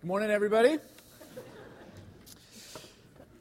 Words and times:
Good 0.00 0.06
morning, 0.06 0.30
everybody. 0.30 0.78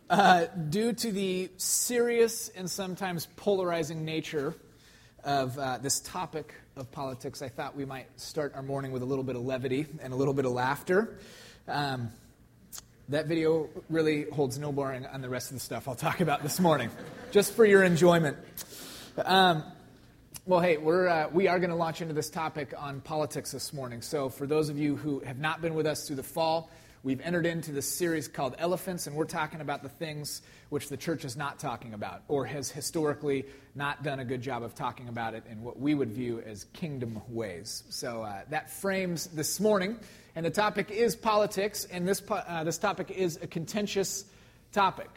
Uh, 0.10 0.46
due 0.70 0.92
to 0.92 1.10
the 1.10 1.50
serious 1.56 2.50
and 2.50 2.70
sometimes 2.70 3.30
polarizing 3.38 4.04
nature 4.04 4.54
of 5.24 5.58
uh, 5.58 5.78
this 5.78 6.02
topic 6.02 6.54
of 6.76 6.92
politics, 6.92 7.42
I 7.42 7.48
thought 7.48 7.78
we 7.78 7.86
might 7.86 8.08
start 8.20 8.56
our 8.56 8.62
morning 8.62 8.92
with 8.92 9.04
a 9.04 9.06
little 9.06 9.24
bit 9.24 9.38
of 9.38 9.44
levity 9.46 9.86
and 10.04 10.12
a 10.12 10.18
little 10.18 10.34
bit 10.34 10.44
of 10.44 10.52
laughter. 10.52 11.18
Um, 11.66 12.12
that 13.08 13.28
video 13.28 13.70
really 13.90 14.26
holds 14.30 14.60
no 14.60 14.74
bearing 14.74 15.06
on 15.06 15.22
the 15.22 15.30
rest 15.30 15.52
of 15.52 15.56
the 15.56 15.62
stuff 15.62 15.88
I'll 15.88 15.96
talk 15.96 16.20
about 16.20 16.44
this 16.44 16.60
morning, 16.60 16.90
just 17.32 17.54
for 17.54 17.64
your 17.64 17.86
enjoyment. 17.86 18.36
Um, 19.18 19.64
well, 20.50 20.62
hey, 20.62 20.78
we're, 20.78 21.08
uh, 21.08 21.30
we 21.32 21.48
are 21.48 21.60
going 21.60 21.70
to 21.70 21.76
launch 21.76 22.02
into 22.02 22.16
this 22.16 22.28
topic 22.28 22.74
on 22.76 23.02
politics 23.02 23.52
this 23.52 23.72
morning. 23.72 24.02
So, 24.02 24.30
for 24.30 24.48
those 24.48 24.70
of 24.70 24.80
you 24.80 24.96
who 24.96 25.20
have 25.20 25.38
not 25.38 25.62
been 25.62 25.76
with 25.76 25.86
us 25.86 26.08
through 26.08 26.16
the 26.16 26.24
fall, 26.24 26.72
we've 27.04 27.22
entered 27.22 27.46
into 27.46 27.72
this 27.72 27.88
series 27.88 28.28
called 28.28 28.56
Elephants, 28.58 29.06
and 29.06 29.16
we're 29.16 29.26
talking 29.26 29.62
about 29.62 29.84
the 29.84 29.90
things 29.90 30.42
which 30.70 30.90
the 30.90 30.98
church 30.98 31.24
is 31.24 31.38
not 31.38 31.60
talking 31.60 31.94
about, 31.94 32.24
or 32.28 32.48
has 32.48 32.72
historically 32.72 33.46
not 33.76 34.02
done 34.02 34.22
a 34.22 34.26
good 34.26 34.42
job 34.42 34.64
of 34.64 34.74
talking 34.74 35.08
about 35.08 35.36
it 35.36 35.44
in 35.52 35.62
what 35.62 35.80
we 35.80 35.94
would 35.94 36.10
view 36.10 36.42
as 36.44 36.64
kingdom 36.74 37.22
ways. 37.28 37.84
So, 37.90 38.24
uh, 38.24 38.42
that 38.50 38.72
frames 38.72 39.28
this 39.28 39.60
morning. 39.60 40.00
And 40.36 40.44
the 40.44 40.50
topic 40.50 40.90
is 40.90 41.16
politics, 41.16 41.86
and 41.86 42.08
this, 42.08 42.24
uh, 42.28 42.64
this 42.64 42.80
topic 42.80 43.12
is 43.12 43.38
a 43.40 43.46
contentious 43.46 44.26
topic. 44.72 45.12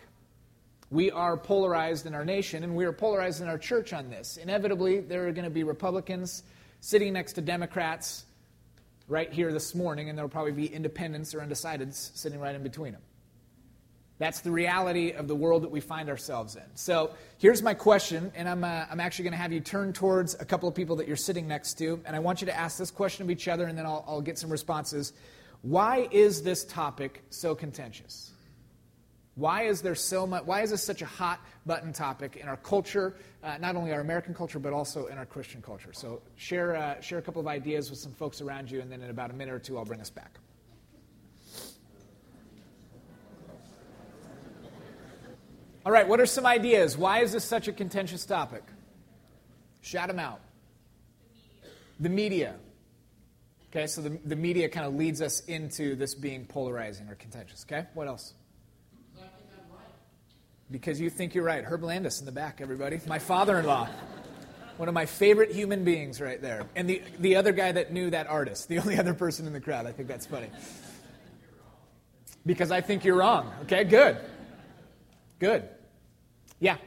We 0.92 1.10
are 1.10 1.38
polarized 1.38 2.04
in 2.04 2.14
our 2.14 2.22
nation, 2.22 2.64
and 2.64 2.76
we 2.76 2.84
are 2.84 2.92
polarized 2.92 3.40
in 3.40 3.48
our 3.48 3.56
church 3.56 3.94
on 3.94 4.10
this. 4.10 4.36
Inevitably, 4.36 5.00
there 5.00 5.26
are 5.26 5.32
going 5.32 5.46
to 5.46 5.50
be 5.50 5.64
Republicans 5.64 6.42
sitting 6.80 7.14
next 7.14 7.32
to 7.32 7.40
Democrats 7.40 8.26
right 9.08 9.32
here 9.32 9.54
this 9.54 9.74
morning, 9.74 10.10
and 10.10 10.18
there 10.18 10.22
will 10.22 10.30
probably 10.30 10.52
be 10.52 10.66
independents 10.66 11.34
or 11.34 11.40
undecideds 11.40 12.14
sitting 12.14 12.38
right 12.38 12.54
in 12.54 12.62
between 12.62 12.92
them. 12.92 13.00
That's 14.18 14.42
the 14.42 14.50
reality 14.50 15.12
of 15.12 15.28
the 15.28 15.34
world 15.34 15.62
that 15.62 15.70
we 15.70 15.80
find 15.80 16.10
ourselves 16.10 16.56
in. 16.56 16.62
So 16.74 17.14
here's 17.38 17.62
my 17.62 17.72
question, 17.72 18.30
and 18.34 18.46
I'm, 18.46 18.62
uh, 18.62 18.84
I'm 18.90 19.00
actually 19.00 19.22
going 19.22 19.32
to 19.32 19.38
have 19.38 19.50
you 19.50 19.60
turn 19.60 19.94
towards 19.94 20.34
a 20.34 20.44
couple 20.44 20.68
of 20.68 20.74
people 20.74 20.96
that 20.96 21.08
you're 21.08 21.16
sitting 21.16 21.48
next 21.48 21.78
to, 21.78 22.02
and 22.04 22.14
I 22.14 22.18
want 22.18 22.42
you 22.42 22.46
to 22.48 22.54
ask 22.54 22.76
this 22.76 22.90
question 22.90 23.24
of 23.24 23.30
each 23.30 23.48
other, 23.48 23.64
and 23.64 23.78
then 23.78 23.86
I'll, 23.86 24.04
I'll 24.06 24.20
get 24.20 24.38
some 24.38 24.50
responses. 24.50 25.14
Why 25.62 26.06
is 26.10 26.42
this 26.42 26.66
topic 26.66 27.22
so 27.30 27.54
contentious? 27.54 28.31
Why 29.34 29.62
is 29.62 29.80
there 29.80 29.94
so 29.94 30.26
much? 30.26 30.44
Why 30.44 30.60
is 30.60 30.70
this 30.70 30.82
such 30.82 31.00
a 31.00 31.06
hot 31.06 31.40
button 31.64 31.92
topic 31.92 32.36
in 32.36 32.48
our 32.48 32.58
culture, 32.58 33.16
uh, 33.42 33.56
not 33.58 33.76
only 33.76 33.92
our 33.92 34.00
American 34.00 34.34
culture 34.34 34.58
but 34.58 34.74
also 34.74 35.06
in 35.06 35.16
our 35.16 35.24
Christian 35.24 35.62
culture? 35.62 35.92
So 35.92 36.20
share 36.36 36.76
uh, 36.76 37.00
share 37.00 37.18
a 37.18 37.22
couple 37.22 37.40
of 37.40 37.48
ideas 37.48 37.88
with 37.88 37.98
some 37.98 38.12
folks 38.12 38.42
around 38.42 38.70
you, 38.70 38.80
and 38.82 38.92
then 38.92 39.00
in 39.00 39.08
about 39.08 39.30
a 39.30 39.34
minute 39.34 39.54
or 39.54 39.58
two, 39.58 39.78
I'll 39.78 39.86
bring 39.86 40.00
us 40.00 40.10
back. 40.10 40.38
All 45.84 45.90
right, 45.90 46.06
what 46.06 46.20
are 46.20 46.26
some 46.26 46.46
ideas? 46.46 46.96
Why 46.96 47.20
is 47.20 47.32
this 47.32 47.44
such 47.44 47.66
a 47.66 47.72
contentious 47.72 48.24
topic? 48.24 48.62
Shout 49.80 50.08
them 50.08 50.20
out. 50.20 50.40
The 51.98 52.08
media. 52.08 52.54
Okay, 53.70 53.86
so 53.88 54.00
the, 54.00 54.10
the 54.24 54.36
media 54.36 54.68
kind 54.68 54.86
of 54.86 54.94
leads 54.94 55.20
us 55.20 55.40
into 55.40 55.96
this 55.96 56.14
being 56.14 56.44
polarizing 56.44 57.08
or 57.08 57.16
contentious. 57.16 57.64
Okay, 57.66 57.86
what 57.94 58.06
else? 58.06 58.34
Because 60.72 61.00
you 61.00 61.10
think 61.10 61.34
you're 61.34 61.44
right. 61.44 61.62
Herb 61.64 61.84
Landis 61.84 62.20
in 62.20 62.26
the 62.26 62.32
back, 62.32 62.60
everybody. 62.60 63.00
My 63.06 63.18
father 63.18 63.58
in 63.58 63.66
law. 63.66 63.88
One 64.78 64.88
of 64.88 64.94
my 64.94 65.06
favorite 65.06 65.52
human 65.52 65.84
beings 65.84 66.20
right 66.20 66.40
there. 66.40 66.66
And 66.74 66.88
the, 66.88 67.02
the 67.18 67.36
other 67.36 67.52
guy 67.52 67.72
that 67.72 67.92
knew 67.92 68.10
that 68.10 68.26
artist, 68.26 68.68
the 68.68 68.78
only 68.80 68.98
other 68.98 69.14
person 69.14 69.46
in 69.46 69.52
the 69.52 69.60
crowd. 69.60 69.86
I 69.86 69.92
think 69.92 70.08
that's 70.08 70.26
funny. 70.26 70.48
Because 72.44 72.72
I 72.72 72.80
think 72.80 73.04
you're 73.04 73.16
wrong. 73.16 73.52
Okay, 73.62 73.84
good. 73.84 74.16
Good. 75.38 75.68
Yeah. 76.58 76.78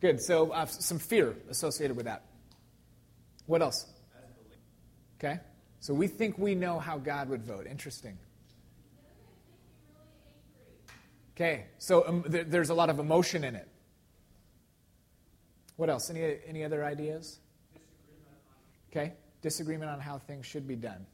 Good. 0.00 0.20
So, 0.20 0.50
uh, 0.50 0.66
some 0.66 0.98
fear 0.98 1.36
associated 1.50 1.96
with 1.96 2.06
that. 2.06 2.24
What 3.46 3.62
else? 3.62 3.86
Okay. 5.18 5.38
So, 5.80 5.94
we 5.94 6.08
think 6.08 6.38
we 6.38 6.54
know 6.54 6.78
how 6.78 6.98
God 6.98 7.28
would 7.28 7.44
vote. 7.44 7.66
Interesting. 7.68 8.18
Okay, 11.36 11.66
so 11.78 12.08
um, 12.08 12.22
th- 12.22 12.46
there's 12.48 12.70
a 12.70 12.74
lot 12.74 12.88
of 12.88 12.98
emotion 12.98 13.44
in 13.44 13.54
it. 13.54 13.68
What 15.76 15.90
else? 15.90 16.08
Any, 16.08 16.38
any 16.46 16.64
other 16.64 16.82
ideas? 16.82 17.38
Okay, 18.90 19.12
disagreement 19.42 19.90
on 19.90 20.00
how 20.00 20.16
things 20.16 20.46
should 20.46 20.66
be 20.66 20.76
done. 20.76 21.04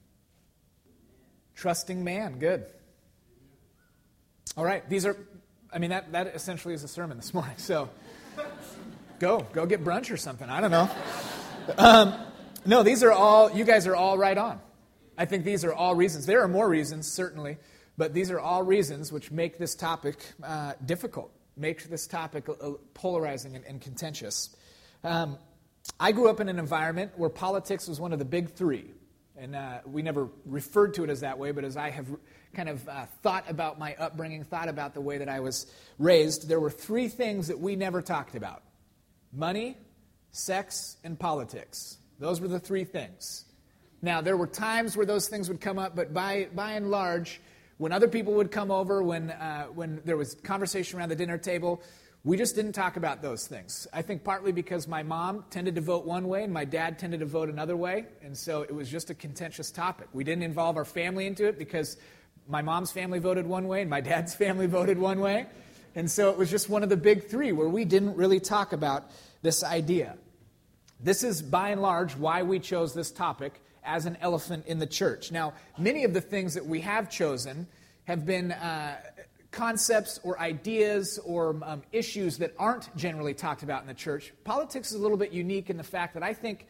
Trusting 1.56 2.04
man, 2.04 2.38
good. 2.38 2.66
All 4.56 4.64
right, 4.64 4.88
these 4.88 5.04
are, 5.06 5.16
I 5.72 5.78
mean, 5.78 5.90
that, 5.90 6.12
that 6.12 6.28
essentially 6.28 6.74
is 6.74 6.84
a 6.84 6.88
sermon 6.88 7.16
this 7.16 7.34
morning, 7.34 7.56
so 7.56 7.90
go, 9.18 9.40
go 9.52 9.66
get 9.66 9.82
brunch 9.82 10.12
or 10.12 10.16
something. 10.16 10.48
I 10.48 10.60
don't 10.60 10.70
know. 10.70 10.88
Um, 11.76 12.14
no, 12.64 12.84
these 12.84 13.02
are 13.02 13.10
all, 13.10 13.50
you 13.50 13.64
guys 13.64 13.88
are 13.88 13.96
all 13.96 14.16
right 14.16 14.38
on. 14.38 14.60
I 15.18 15.24
think 15.24 15.44
these 15.44 15.64
are 15.64 15.72
all 15.72 15.96
reasons. 15.96 16.26
There 16.26 16.42
are 16.42 16.48
more 16.48 16.68
reasons, 16.68 17.10
certainly. 17.10 17.58
But 18.02 18.14
these 18.14 18.32
are 18.32 18.40
all 18.40 18.64
reasons 18.64 19.12
which 19.12 19.30
make 19.30 19.58
this 19.58 19.76
topic 19.76 20.16
uh, 20.42 20.72
difficult, 20.84 21.30
make 21.56 21.84
this 21.84 22.08
topic 22.08 22.48
uh, 22.48 22.72
polarizing 22.94 23.54
and, 23.54 23.64
and 23.64 23.80
contentious. 23.80 24.56
Um, 25.04 25.38
I 26.00 26.10
grew 26.10 26.28
up 26.28 26.40
in 26.40 26.48
an 26.48 26.58
environment 26.58 27.12
where 27.14 27.30
politics 27.30 27.86
was 27.86 28.00
one 28.00 28.12
of 28.12 28.18
the 28.18 28.24
big 28.24 28.50
three. 28.50 28.90
And 29.36 29.54
uh, 29.54 29.82
we 29.86 30.02
never 30.02 30.28
referred 30.46 30.94
to 30.94 31.04
it 31.04 31.10
as 31.10 31.20
that 31.20 31.38
way, 31.38 31.52
but 31.52 31.62
as 31.62 31.76
I 31.76 31.90
have 31.90 32.08
kind 32.52 32.68
of 32.68 32.88
uh, 32.88 33.06
thought 33.22 33.48
about 33.48 33.78
my 33.78 33.94
upbringing, 33.94 34.42
thought 34.42 34.68
about 34.68 34.94
the 34.94 35.00
way 35.00 35.18
that 35.18 35.28
I 35.28 35.38
was 35.38 35.72
raised, 36.00 36.48
there 36.48 36.58
were 36.58 36.70
three 36.70 37.06
things 37.06 37.46
that 37.46 37.60
we 37.60 37.76
never 37.76 38.02
talked 38.02 38.34
about 38.34 38.64
money, 39.32 39.76
sex, 40.32 40.96
and 41.04 41.16
politics. 41.16 41.98
Those 42.18 42.40
were 42.40 42.48
the 42.48 42.58
three 42.58 42.82
things. 42.82 43.44
Now, 44.04 44.20
there 44.20 44.36
were 44.36 44.48
times 44.48 44.96
where 44.96 45.06
those 45.06 45.28
things 45.28 45.48
would 45.48 45.60
come 45.60 45.78
up, 45.78 45.94
but 45.94 46.12
by, 46.12 46.48
by 46.52 46.72
and 46.72 46.90
large, 46.90 47.40
when 47.82 47.90
other 47.90 48.06
people 48.06 48.34
would 48.34 48.52
come 48.52 48.70
over, 48.70 49.02
when, 49.02 49.32
uh, 49.32 49.64
when 49.64 50.00
there 50.04 50.16
was 50.16 50.36
conversation 50.36 51.00
around 51.00 51.08
the 51.08 51.16
dinner 51.16 51.36
table, 51.36 51.82
we 52.22 52.36
just 52.36 52.54
didn't 52.54 52.74
talk 52.74 52.96
about 52.96 53.22
those 53.22 53.48
things. 53.48 53.88
I 53.92 54.02
think 54.02 54.22
partly 54.22 54.52
because 54.52 54.86
my 54.86 55.02
mom 55.02 55.44
tended 55.50 55.74
to 55.74 55.80
vote 55.80 56.06
one 56.06 56.28
way 56.28 56.44
and 56.44 56.52
my 56.52 56.64
dad 56.64 56.96
tended 56.96 57.18
to 57.18 57.26
vote 57.26 57.48
another 57.48 57.76
way, 57.76 58.06
and 58.22 58.38
so 58.38 58.62
it 58.62 58.72
was 58.72 58.88
just 58.88 59.10
a 59.10 59.14
contentious 59.14 59.72
topic. 59.72 60.06
We 60.12 60.22
didn't 60.22 60.44
involve 60.44 60.76
our 60.76 60.84
family 60.84 61.26
into 61.26 61.44
it 61.48 61.58
because 61.58 61.96
my 62.46 62.62
mom's 62.62 62.92
family 62.92 63.18
voted 63.18 63.48
one 63.48 63.66
way 63.66 63.80
and 63.80 63.90
my 63.90 64.00
dad's 64.00 64.32
family 64.44 64.68
voted 64.68 64.96
one 64.96 65.18
way. 65.18 65.46
And 65.96 66.08
so 66.08 66.30
it 66.30 66.38
was 66.38 66.52
just 66.52 66.68
one 66.68 66.84
of 66.84 66.88
the 66.88 66.96
big 66.96 67.26
three 67.26 67.50
where 67.50 67.68
we 67.68 67.84
didn't 67.84 68.14
really 68.14 68.38
talk 68.38 68.72
about 68.72 69.10
this 69.42 69.64
idea. 69.64 70.16
This 71.00 71.24
is 71.24 71.42
by 71.42 71.70
and 71.70 71.82
large 71.82 72.14
why 72.14 72.44
we 72.44 72.60
chose 72.60 72.94
this 72.94 73.10
topic 73.10 73.60
as 73.84 74.06
an 74.06 74.16
elephant 74.20 74.66
in 74.66 74.78
the 74.78 74.86
church. 74.86 75.32
Now, 75.32 75.54
many 75.78 76.04
of 76.04 76.14
the 76.14 76.20
things 76.20 76.54
that 76.54 76.66
we 76.66 76.80
have 76.80 77.10
chosen 77.10 77.66
have 78.04 78.26
been 78.26 78.52
uh, 78.52 78.96
concepts 79.50 80.18
or 80.22 80.38
ideas 80.40 81.18
or 81.24 81.56
um, 81.62 81.82
issues 81.92 82.38
that 82.38 82.54
aren't 82.58 82.94
generally 82.96 83.34
talked 83.34 83.62
about 83.62 83.82
in 83.82 83.88
the 83.88 83.94
church. 83.94 84.32
Politics 84.44 84.90
is 84.90 84.96
a 84.96 85.02
little 85.02 85.16
bit 85.16 85.32
unique 85.32 85.70
in 85.70 85.76
the 85.76 85.84
fact 85.84 86.14
that 86.14 86.22
I 86.22 86.32
think 86.34 86.66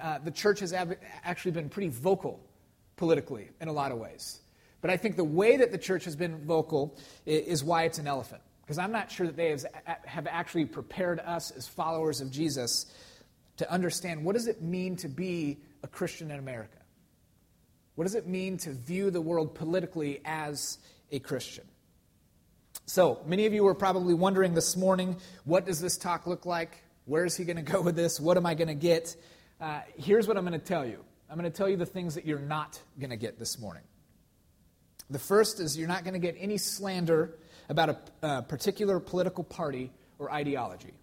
uh, 0.00 0.18
the 0.18 0.30
church 0.30 0.60
has 0.60 0.72
actually 0.72 1.52
been 1.52 1.68
pretty 1.68 1.88
vocal 1.88 2.40
politically 2.96 3.48
in 3.60 3.68
a 3.68 3.72
lot 3.72 3.92
of 3.92 3.98
ways. 3.98 4.40
But 4.80 4.90
I 4.90 4.96
think 4.96 5.16
the 5.16 5.24
way 5.24 5.56
that 5.56 5.72
the 5.72 5.78
church 5.78 6.04
has 6.04 6.16
been 6.16 6.44
vocal 6.44 6.98
is 7.24 7.64
why 7.64 7.84
it's 7.84 7.98
an 7.98 8.06
elephant. 8.06 8.42
Because 8.62 8.78
I'm 8.78 8.92
not 8.92 9.10
sure 9.10 9.26
that 9.26 9.36
they 9.36 9.56
have 10.04 10.26
actually 10.26 10.64
prepared 10.66 11.20
us 11.20 11.50
as 11.52 11.66
followers 11.66 12.20
of 12.20 12.30
Jesus 12.30 12.86
to 13.56 13.70
understand 13.70 14.24
what 14.24 14.34
does 14.34 14.48
it 14.48 14.60
mean 14.62 14.96
to 14.96 15.08
be 15.08 15.58
a 15.84 15.86
Christian 15.86 16.30
in 16.32 16.38
America? 16.38 16.78
What 17.94 18.04
does 18.04 18.16
it 18.16 18.26
mean 18.26 18.56
to 18.58 18.72
view 18.72 19.10
the 19.10 19.20
world 19.20 19.54
politically 19.54 20.20
as 20.24 20.78
a 21.12 21.20
Christian? 21.20 21.64
So, 22.86 23.20
many 23.24 23.46
of 23.46 23.52
you 23.52 23.62
were 23.62 23.74
probably 23.74 24.14
wondering 24.14 24.54
this 24.54 24.76
morning 24.76 25.16
what 25.44 25.64
does 25.64 25.80
this 25.80 25.96
talk 25.96 26.26
look 26.26 26.44
like? 26.44 26.82
Where 27.04 27.24
is 27.24 27.36
he 27.36 27.44
going 27.44 27.56
to 27.62 27.62
go 27.62 27.80
with 27.82 27.94
this? 27.94 28.18
What 28.18 28.36
am 28.36 28.46
I 28.46 28.54
going 28.54 28.68
to 28.68 28.74
get? 28.74 29.14
Uh, 29.60 29.82
here's 29.96 30.26
what 30.26 30.36
I'm 30.36 30.44
going 30.44 30.58
to 30.58 30.66
tell 30.66 30.84
you 30.84 31.04
I'm 31.30 31.38
going 31.38 31.50
to 31.50 31.56
tell 31.56 31.68
you 31.68 31.76
the 31.76 31.86
things 31.86 32.14
that 32.14 32.26
you're 32.26 32.38
not 32.38 32.80
going 32.98 33.10
to 33.10 33.16
get 33.16 33.38
this 33.38 33.58
morning. 33.58 33.82
The 35.10 35.18
first 35.18 35.60
is 35.60 35.76
you're 35.76 35.88
not 35.88 36.02
going 36.02 36.14
to 36.14 36.20
get 36.20 36.34
any 36.38 36.56
slander 36.56 37.36
about 37.68 37.88
a, 37.90 37.98
a 38.22 38.42
particular 38.42 39.00
political 39.00 39.44
party 39.44 39.92
or 40.18 40.32
ideology. 40.32 40.94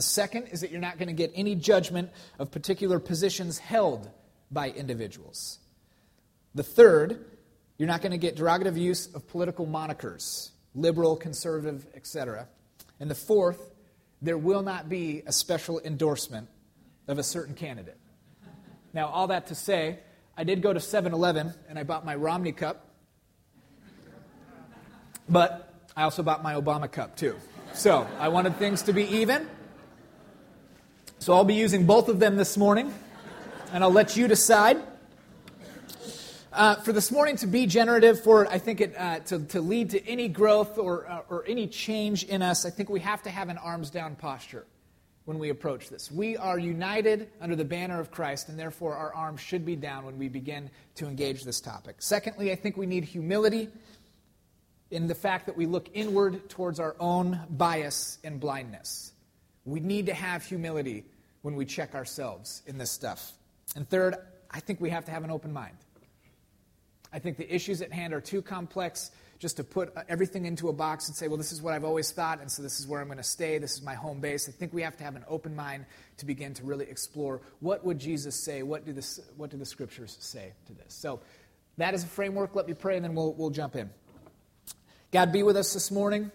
The 0.00 0.04
second 0.04 0.46
is 0.46 0.62
that 0.62 0.70
you're 0.70 0.80
not 0.80 0.96
going 0.96 1.08
to 1.08 1.12
get 1.12 1.30
any 1.34 1.54
judgment 1.54 2.08
of 2.38 2.50
particular 2.50 2.98
positions 2.98 3.58
held 3.58 4.08
by 4.50 4.70
individuals. 4.70 5.58
The 6.54 6.62
third, 6.62 7.22
you're 7.76 7.86
not 7.86 8.00
going 8.00 8.12
to 8.12 8.16
get 8.16 8.34
derogative 8.34 8.78
use 8.78 9.08
of 9.14 9.28
political 9.28 9.66
monikers, 9.66 10.52
liberal, 10.74 11.16
conservative, 11.16 11.86
etc. 11.94 12.48
And 12.98 13.10
the 13.10 13.14
fourth, 13.14 13.74
there 14.22 14.38
will 14.38 14.62
not 14.62 14.88
be 14.88 15.22
a 15.26 15.32
special 15.32 15.78
endorsement 15.84 16.48
of 17.06 17.18
a 17.18 17.22
certain 17.22 17.54
candidate. 17.54 17.98
Now, 18.94 19.08
all 19.08 19.26
that 19.26 19.48
to 19.48 19.54
say, 19.54 19.98
I 20.34 20.44
did 20.44 20.62
go 20.62 20.72
to 20.72 20.80
7 20.80 21.12
Eleven 21.12 21.52
and 21.68 21.78
I 21.78 21.82
bought 21.82 22.06
my 22.06 22.14
Romney 22.14 22.52
cup 22.52 22.88
But 25.28 25.74
I 25.94 26.04
also 26.04 26.22
bought 26.22 26.42
my 26.42 26.54
Obama 26.54 26.90
cup 26.90 27.16
too. 27.16 27.36
So 27.74 28.06
I 28.18 28.28
wanted 28.28 28.56
things 28.56 28.80
to 28.84 28.94
be 28.94 29.04
even. 29.18 29.46
So 31.20 31.34
I'll 31.34 31.44
be 31.44 31.52
using 31.52 31.84
both 31.84 32.08
of 32.08 32.18
them 32.18 32.36
this 32.36 32.56
morning, 32.56 32.94
and 33.74 33.84
I'll 33.84 33.92
let 33.92 34.16
you 34.16 34.26
decide. 34.26 34.78
Uh, 36.50 36.76
for 36.76 36.94
this 36.94 37.12
morning 37.12 37.36
to 37.36 37.46
be 37.46 37.66
generative, 37.66 38.24
for 38.24 38.48
I 38.48 38.56
think 38.56 38.80
it 38.80 38.94
uh, 38.96 39.18
to, 39.26 39.40
to 39.48 39.60
lead 39.60 39.90
to 39.90 40.02
any 40.08 40.28
growth 40.28 40.78
or, 40.78 41.06
uh, 41.10 41.20
or 41.28 41.44
any 41.46 41.66
change 41.66 42.24
in 42.24 42.40
us, 42.40 42.64
I 42.64 42.70
think 42.70 42.88
we 42.88 43.00
have 43.00 43.22
to 43.24 43.30
have 43.30 43.50
an 43.50 43.58
arms 43.58 43.90
down 43.90 44.16
posture 44.16 44.64
when 45.26 45.38
we 45.38 45.50
approach 45.50 45.90
this. 45.90 46.10
We 46.10 46.38
are 46.38 46.58
united 46.58 47.28
under 47.38 47.54
the 47.54 47.66
banner 47.66 48.00
of 48.00 48.10
Christ, 48.10 48.48
and 48.48 48.58
therefore 48.58 48.94
our 48.94 49.14
arms 49.14 49.42
should 49.42 49.66
be 49.66 49.76
down 49.76 50.06
when 50.06 50.16
we 50.16 50.30
begin 50.30 50.70
to 50.94 51.06
engage 51.06 51.44
this 51.44 51.60
topic. 51.60 51.96
Secondly, 51.98 52.50
I 52.50 52.54
think 52.54 52.78
we 52.78 52.86
need 52.86 53.04
humility 53.04 53.68
in 54.90 55.06
the 55.06 55.14
fact 55.14 55.44
that 55.44 55.56
we 55.58 55.66
look 55.66 55.90
inward 55.92 56.48
towards 56.48 56.80
our 56.80 56.96
own 56.98 57.40
bias 57.50 58.16
and 58.24 58.40
blindness. 58.40 59.09
We 59.64 59.80
need 59.80 60.06
to 60.06 60.14
have 60.14 60.44
humility 60.44 61.04
when 61.42 61.54
we 61.54 61.64
check 61.64 61.94
ourselves 61.94 62.62
in 62.66 62.78
this 62.78 62.90
stuff. 62.90 63.32
And 63.76 63.88
third, 63.88 64.16
I 64.50 64.60
think 64.60 64.80
we 64.80 64.90
have 64.90 65.04
to 65.06 65.10
have 65.10 65.24
an 65.24 65.30
open 65.30 65.52
mind. 65.52 65.76
I 67.12 67.18
think 67.18 67.36
the 67.36 67.52
issues 67.52 67.82
at 67.82 67.92
hand 67.92 68.14
are 68.14 68.20
too 68.20 68.42
complex 68.42 69.10
just 69.38 69.56
to 69.56 69.64
put 69.64 69.96
uh, 69.96 70.02
everything 70.08 70.44
into 70.44 70.68
a 70.68 70.72
box 70.72 71.08
and 71.08 71.16
say, 71.16 71.26
well, 71.26 71.38
this 71.38 71.50
is 71.50 71.62
what 71.62 71.72
I've 71.72 71.84
always 71.84 72.12
thought, 72.12 72.40
and 72.40 72.50
so 72.52 72.62
this 72.62 72.78
is 72.78 72.86
where 72.86 73.00
I'm 73.00 73.06
going 73.06 73.16
to 73.16 73.24
stay. 73.24 73.58
This 73.58 73.72
is 73.72 73.82
my 73.82 73.94
home 73.94 74.20
base. 74.20 74.48
I 74.48 74.52
think 74.52 74.72
we 74.72 74.82
have 74.82 74.96
to 74.98 75.04
have 75.04 75.16
an 75.16 75.24
open 75.26 75.56
mind 75.56 75.86
to 76.18 76.26
begin 76.26 76.52
to 76.54 76.64
really 76.64 76.84
explore 76.84 77.40
what 77.60 77.84
would 77.84 77.98
Jesus 77.98 78.36
say? 78.36 78.62
What 78.62 78.84
do 78.84 78.92
the, 78.92 79.20
what 79.36 79.50
do 79.50 79.56
the 79.56 79.64
scriptures 79.64 80.18
say 80.20 80.52
to 80.66 80.74
this? 80.74 80.92
So 80.94 81.20
that 81.78 81.94
is 81.94 82.04
a 82.04 82.06
framework. 82.06 82.54
Let 82.54 82.68
me 82.68 82.74
pray, 82.74 82.96
and 82.96 83.04
then 83.04 83.14
we'll, 83.14 83.32
we'll 83.32 83.50
jump 83.50 83.76
in. 83.76 83.88
God, 85.10 85.32
be 85.32 85.42
with 85.42 85.56
us 85.56 85.72
this 85.72 85.90
morning. 85.90 86.30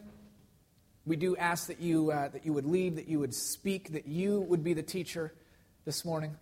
We 1.06 1.16
do 1.16 1.38
ask 1.38 1.68
that 1.68 1.80
you, 1.80 2.12
uh, 2.12 2.30
that 2.30 2.46
you 2.46 2.54
would 2.54 2.66
lead, 2.66 2.96
that 2.96 3.08
you 3.08 3.20
would 3.20 3.34
speak, 3.34 3.94
that 3.94 4.08
you 4.08 4.42
would 4.42 4.64
be 4.64 4.74
the 4.74 4.84
teacher 4.84 5.34
this 5.86 6.04
morning. 6.04 6.36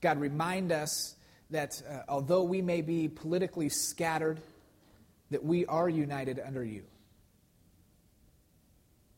God, 0.00 0.18
remind 0.18 0.72
us 0.72 1.16
that 1.50 1.82
uh, 1.88 2.00
although 2.08 2.42
we 2.42 2.62
may 2.62 2.80
be 2.80 3.08
politically 3.08 3.68
scattered, 3.68 4.40
that 5.30 5.44
we 5.44 5.66
are 5.66 5.88
united 5.88 6.40
under 6.44 6.64
you. 6.64 6.82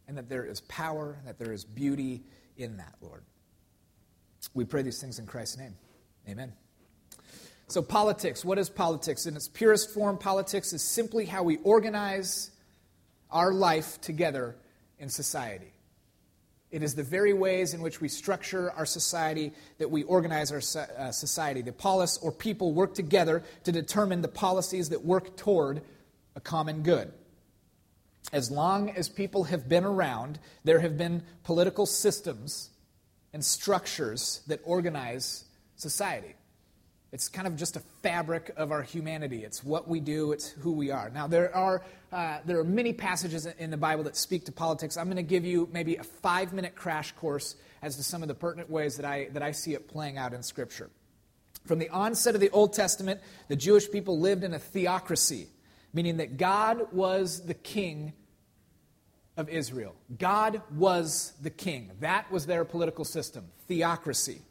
And 0.09 0.19
that 0.19 0.29
there 0.29 0.45
is 0.45 0.61
power, 0.63 1.19
that 1.27 1.39
there 1.39 1.53
is 1.53 1.65
beauty 1.65 2.23
in 2.57 2.77
that, 2.77 2.95
Lord. 3.01 3.23
We 4.55 4.65
pray 4.65 4.83
these 4.83 5.01
things 5.01 5.19
in 5.19 5.27
Christ's 5.27 5.59
name. 5.59 5.75
Amen. 6.29 6.53
So, 7.69 7.83
politics. 7.83 8.45
What 8.45 8.59
is 8.59 8.71
politics? 8.71 9.27
In 9.27 9.35
its 9.35 9.49
purest 9.49 9.93
form, 9.93 10.19
politics 10.19 10.73
is 10.73 10.83
simply 10.83 11.25
how 11.25 11.43
we 11.43 11.57
organize 11.59 12.53
our 13.31 13.53
life 13.53 14.01
together 14.01 14.57
in 14.99 15.09
society. 15.09 15.73
It 16.71 16.83
is 16.83 16.95
the 16.95 17.03
very 17.03 17.33
ways 17.33 17.75
in 17.75 17.81
which 17.81 18.01
we 18.01 18.09
structure 18.09 18.73
our 18.73 18.87
society 18.87 19.53
that 19.79 19.91
we 19.91 20.03
organize 20.03 20.51
our 20.51 20.59
uh, 20.99 21.13
society. 21.13 21.63
The 21.63 21.73
polis 21.73 22.19
or 22.19 22.33
people 22.33 22.73
work 22.73 22.95
together 22.95 23.45
to 23.65 23.73
determine 23.73 24.21
the 24.21 24.29
policies 24.29 24.89
that 24.89 25.05
work 25.05 25.37
toward 25.37 25.83
a 26.35 26.41
common 26.41 26.83
good. 26.83 27.13
As 28.33 28.51
long 28.51 28.91
as 28.91 29.09
people 29.09 29.45
have 29.45 29.69
been 29.69 29.85
around, 29.85 30.41
there 30.65 30.81
have 30.81 30.99
been 30.99 31.23
political 31.45 31.87
systems 31.87 32.71
and 33.33 33.45
structures 33.45 34.43
that 34.49 34.61
organize 34.65 35.45
society. 35.77 36.35
It's 37.17 37.31
kind 37.31 37.47
of 37.47 37.57
just 37.57 37.77
a 37.77 37.81
fabric 38.03 38.53
of 38.59 38.73
our 38.73 38.83
humanity. 38.83 39.43
It's 39.43 39.65
what 39.65 39.89
we 39.89 40.01
do, 40.01 40.33
it's 40.33 40.51
who 40.51 40.71
we 40.73 40.91
are. 40.91 41.09
Now, 41.09 41.27
there 41.27 41.57
are, 41.57 41.83
uh, 42.13 42.41
there 42.45 42.59
are 42.59 42.65
many 42.65 42.93
passages 42.93 43.47
in 43.47 43.71
the 43.71 43.79
Bible 43.79 44.05
that 44.05 44.17
speak 44.17 44.45
to 44.45 44.53
politics. 44.53 44.99
I'm 44.99 45.07
going 45.07 45.17
to 45.17 45.23
give 45.23 45.43
you 45.43 45.67
maybe 45.73 45.97
a 45.97 46.05
five 46.05 46.53
minute 46.53 46.75
crash 46.75 47.13
course 47.13 47.57
as 47.81 47.97
to 47.97 48.03
some 48.03 48.21
of 48.21 48.29
the 48.29 48.35
pertinent 48.35 48.69
ways 48.69 48.97
that 48.97 49.07
I, 49.07 49.29
that 49.33 49.43
I 49.43 49.53
see 49.53 49.73
it 49.73 49.89
playing 49.89 50.19
out 50.19 50.35
in 50.35 50.43
Scripture. 50.43 50.91
From 51.65 51.79
the 51.79 51.89
onset 51.89 52.35
of 52.35 52.43
the 52.43 52.51
Old 52.51 52.75
Testament, 52.75 53.23
the 53.49 53.57
Jewish 53.57 53.91
people 53.91 54.21
lived 54.21 54.45
in 54.45 54.53
a 54.53 54.59
theocracy, 54.59 55.47
meaning 55.95 56.19
that 56.19 56.37
God 56.37 56.93
was 56.93 57.47
the 57.47 57.55
king 57.55 58.13
of 59.39 59.49
Israel. 59.49 59.95
God 60.19 60.61
was 60.71 61.33
the 61.41 61.49
king. 61.49 61.93
That 62.01 62.31
was 62.31 62.45
their 62.45 62.67
political 62.67 63.07
system, 63.07 63.47
theocracy. 63.69 64.43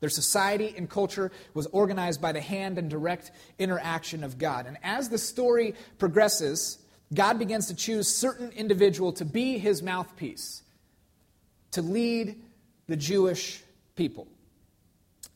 Their 0.00 0.10
society 0.10 0.74
and 0.76 0.88
culture 0.88 1.32
was 1.54 1.66
organized 1.68 2.20
by 2.20 2.32
the 2.32 2.40
hand 2.40 2.78
and 2.78 2.90
direct 2.90 3.30
interaction 3.58 4.22
of 4.22 4.38
God. 4.38 4.66
And 4.66 4.76
as 4.82 5.08
the 5.08 5.18
story 5.18 5.74
progresses, 5.98 6.78
God 7.12 7.38
begins 7.38 7.68
to 7.68 7.74
choose 7.74 8.08
certain 8.08 8.50
individual 8.50 9.12
to 9.14 9.24
be 9.24 9.58
his 9.58 9.82
mouthpiece, 9.82 10.62
to 11.72 11.82
lead 11.82 12.40
the 12.86 12.96
Jewish 12.96 13.62
people. 13.96 14.26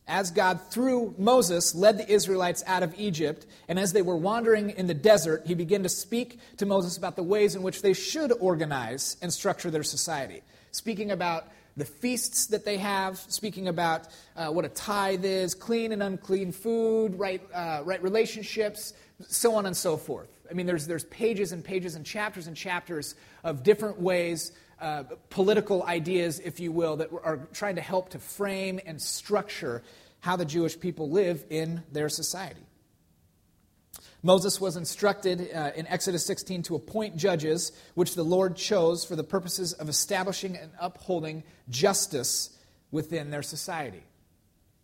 As 0.07 0.31
God, 0.31 0.59
through 0.71 1.15
Moses, 1.19 1.75
led 1.75 1.99
the 1.99 2.11
Israelites 2.11 2.65
out 2.67 2.83
of 2.83 2.95
Egypt, 2.99 3.47
and 3.69 3.79
as 3.79 3.93
they 3.93 4.01
were 4.01 4.17
wandering 4.17 4.71
in 4.71 4.87
the 4.87 4.95
desert, 4.95 5.43
he 5.47 5.55
began 5.55 5.83
to 5.83 5.89
speak 5.91 6.41
to 6.57 6.67
Moses 6.67 6.97
about 6.97 7.15
the 7.15 7.23
ways 7.23 7.55
in 7.55 7.63
which 7.63 7.83
they 7.83 7.93
should 7.93 8.33
organize 8.41 9.19
and 9.21 9.31
structure 9.31 9.71
their 9.71 9.83
society, 9.83 10.43
speaking 10.71 11.11
about 11.11 11.47
the 11.79 11.85
feasts 11.85 12.47
that 12.49 12.65
they 12.65 12.77
have, 12.77 13.19
speaking 13.19 13.69
about 13.69 14.09
uh, 14.37 14.49
what 14.49 14.65
a 14.65 14.69
tithe 14.69 15.25
is, 15.25 15.55
clean 15.55 15.93
and 15.93 16.03
unclean 16.03 16.53
food, 16.53 17.19
right, 17.19 17.41
uh, 17.55 17.83
right 17.85 18.03
relationships, 18.03 18.93
so 19.27 19.55
on 19.55 19.65
and 19.67 19.77
so 19.77 19.97
forth. 19.97 20.29
I 20.51 20.55
mean, 20.55 20.67
there's, 20.67 20.87
there's 20.87 21.05
pages 21.05 21.53
and 21.53 21.65
pages 21.65 21.95
and 21.95 22.05
chapters 22.05 22.47
and 22.47 22.57
chapters 22.57 23.15
of 23.45 23.63
different 23.63 24.01
ways, 24.01 24.53
uh, 24.81 25.05
political 25.31 25.83
ideas, 25.85 26.41
if 26.41 26.61
you 26.61 26.73
will, 26.73 26.97
that 26.97 27.11
are 27.23 27.49
trying 27.53 27.77
to 27.77 27.83
help 27.83 28.11
to 28.11 28.19
frame 28.19 28.81
and 28.85 29.01
structure 29.01 29.83
how 30.21 30.37
the 30.37 30.45
Jewish 30.45 30.79
people 30.79 31.11
live 31.11 31.45
in 31.49 31.83
their 31.93 32.09
society. 32.09 32.68
Moses 34.23 34.61
was 34.61 34.77
instructed 34.77 35.51
uh, 35.55 35.71
in 35.77 35.87
Exodus 35.87 36.27
16 36.27 36.65
to 36.65 36.75
appoint 36.75 37.17
judges, 37.17 37.73
which 37.95 38.15
the 38.15 38.25
Lord 38.25 38.57
chose 38.57 39.05
for 39.05 39.15
the 39.15 39.25
purposes 39.25 39.73
of 39.73 39.89
establishing 39.89 40.57
and 40.57 40.73
upholding 40.81 41.45
justice 41.71 42.51
within 42.91 43.31
their 43.31 43.43
society. 43.43 44.03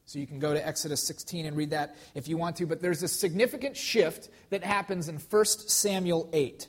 So 0.07 0.19
you 0.19 0.27
can 0.27 0.39
go 0.39 0.53
to 0.53 0.65
Exodus 0.65 1.03
16 1.03 1.47
and 1.47 1.57
read 1.57 1.71
that 1.71 1.97
if 2.15 2.29
you 2.29 2.37
want 2.37 2.57
to, 2.57 2.67
but 2.67 2.81
there's 2.81 3.03
a 3.03 3.09
significant 3.09 3.77
shift 3.77 4.29
that 4.51 4.63
happens 4.63 5.09
in 5.09 5.17
1 5.17 5.45
Samuel 5.47 6.29
8. 6.33 6.69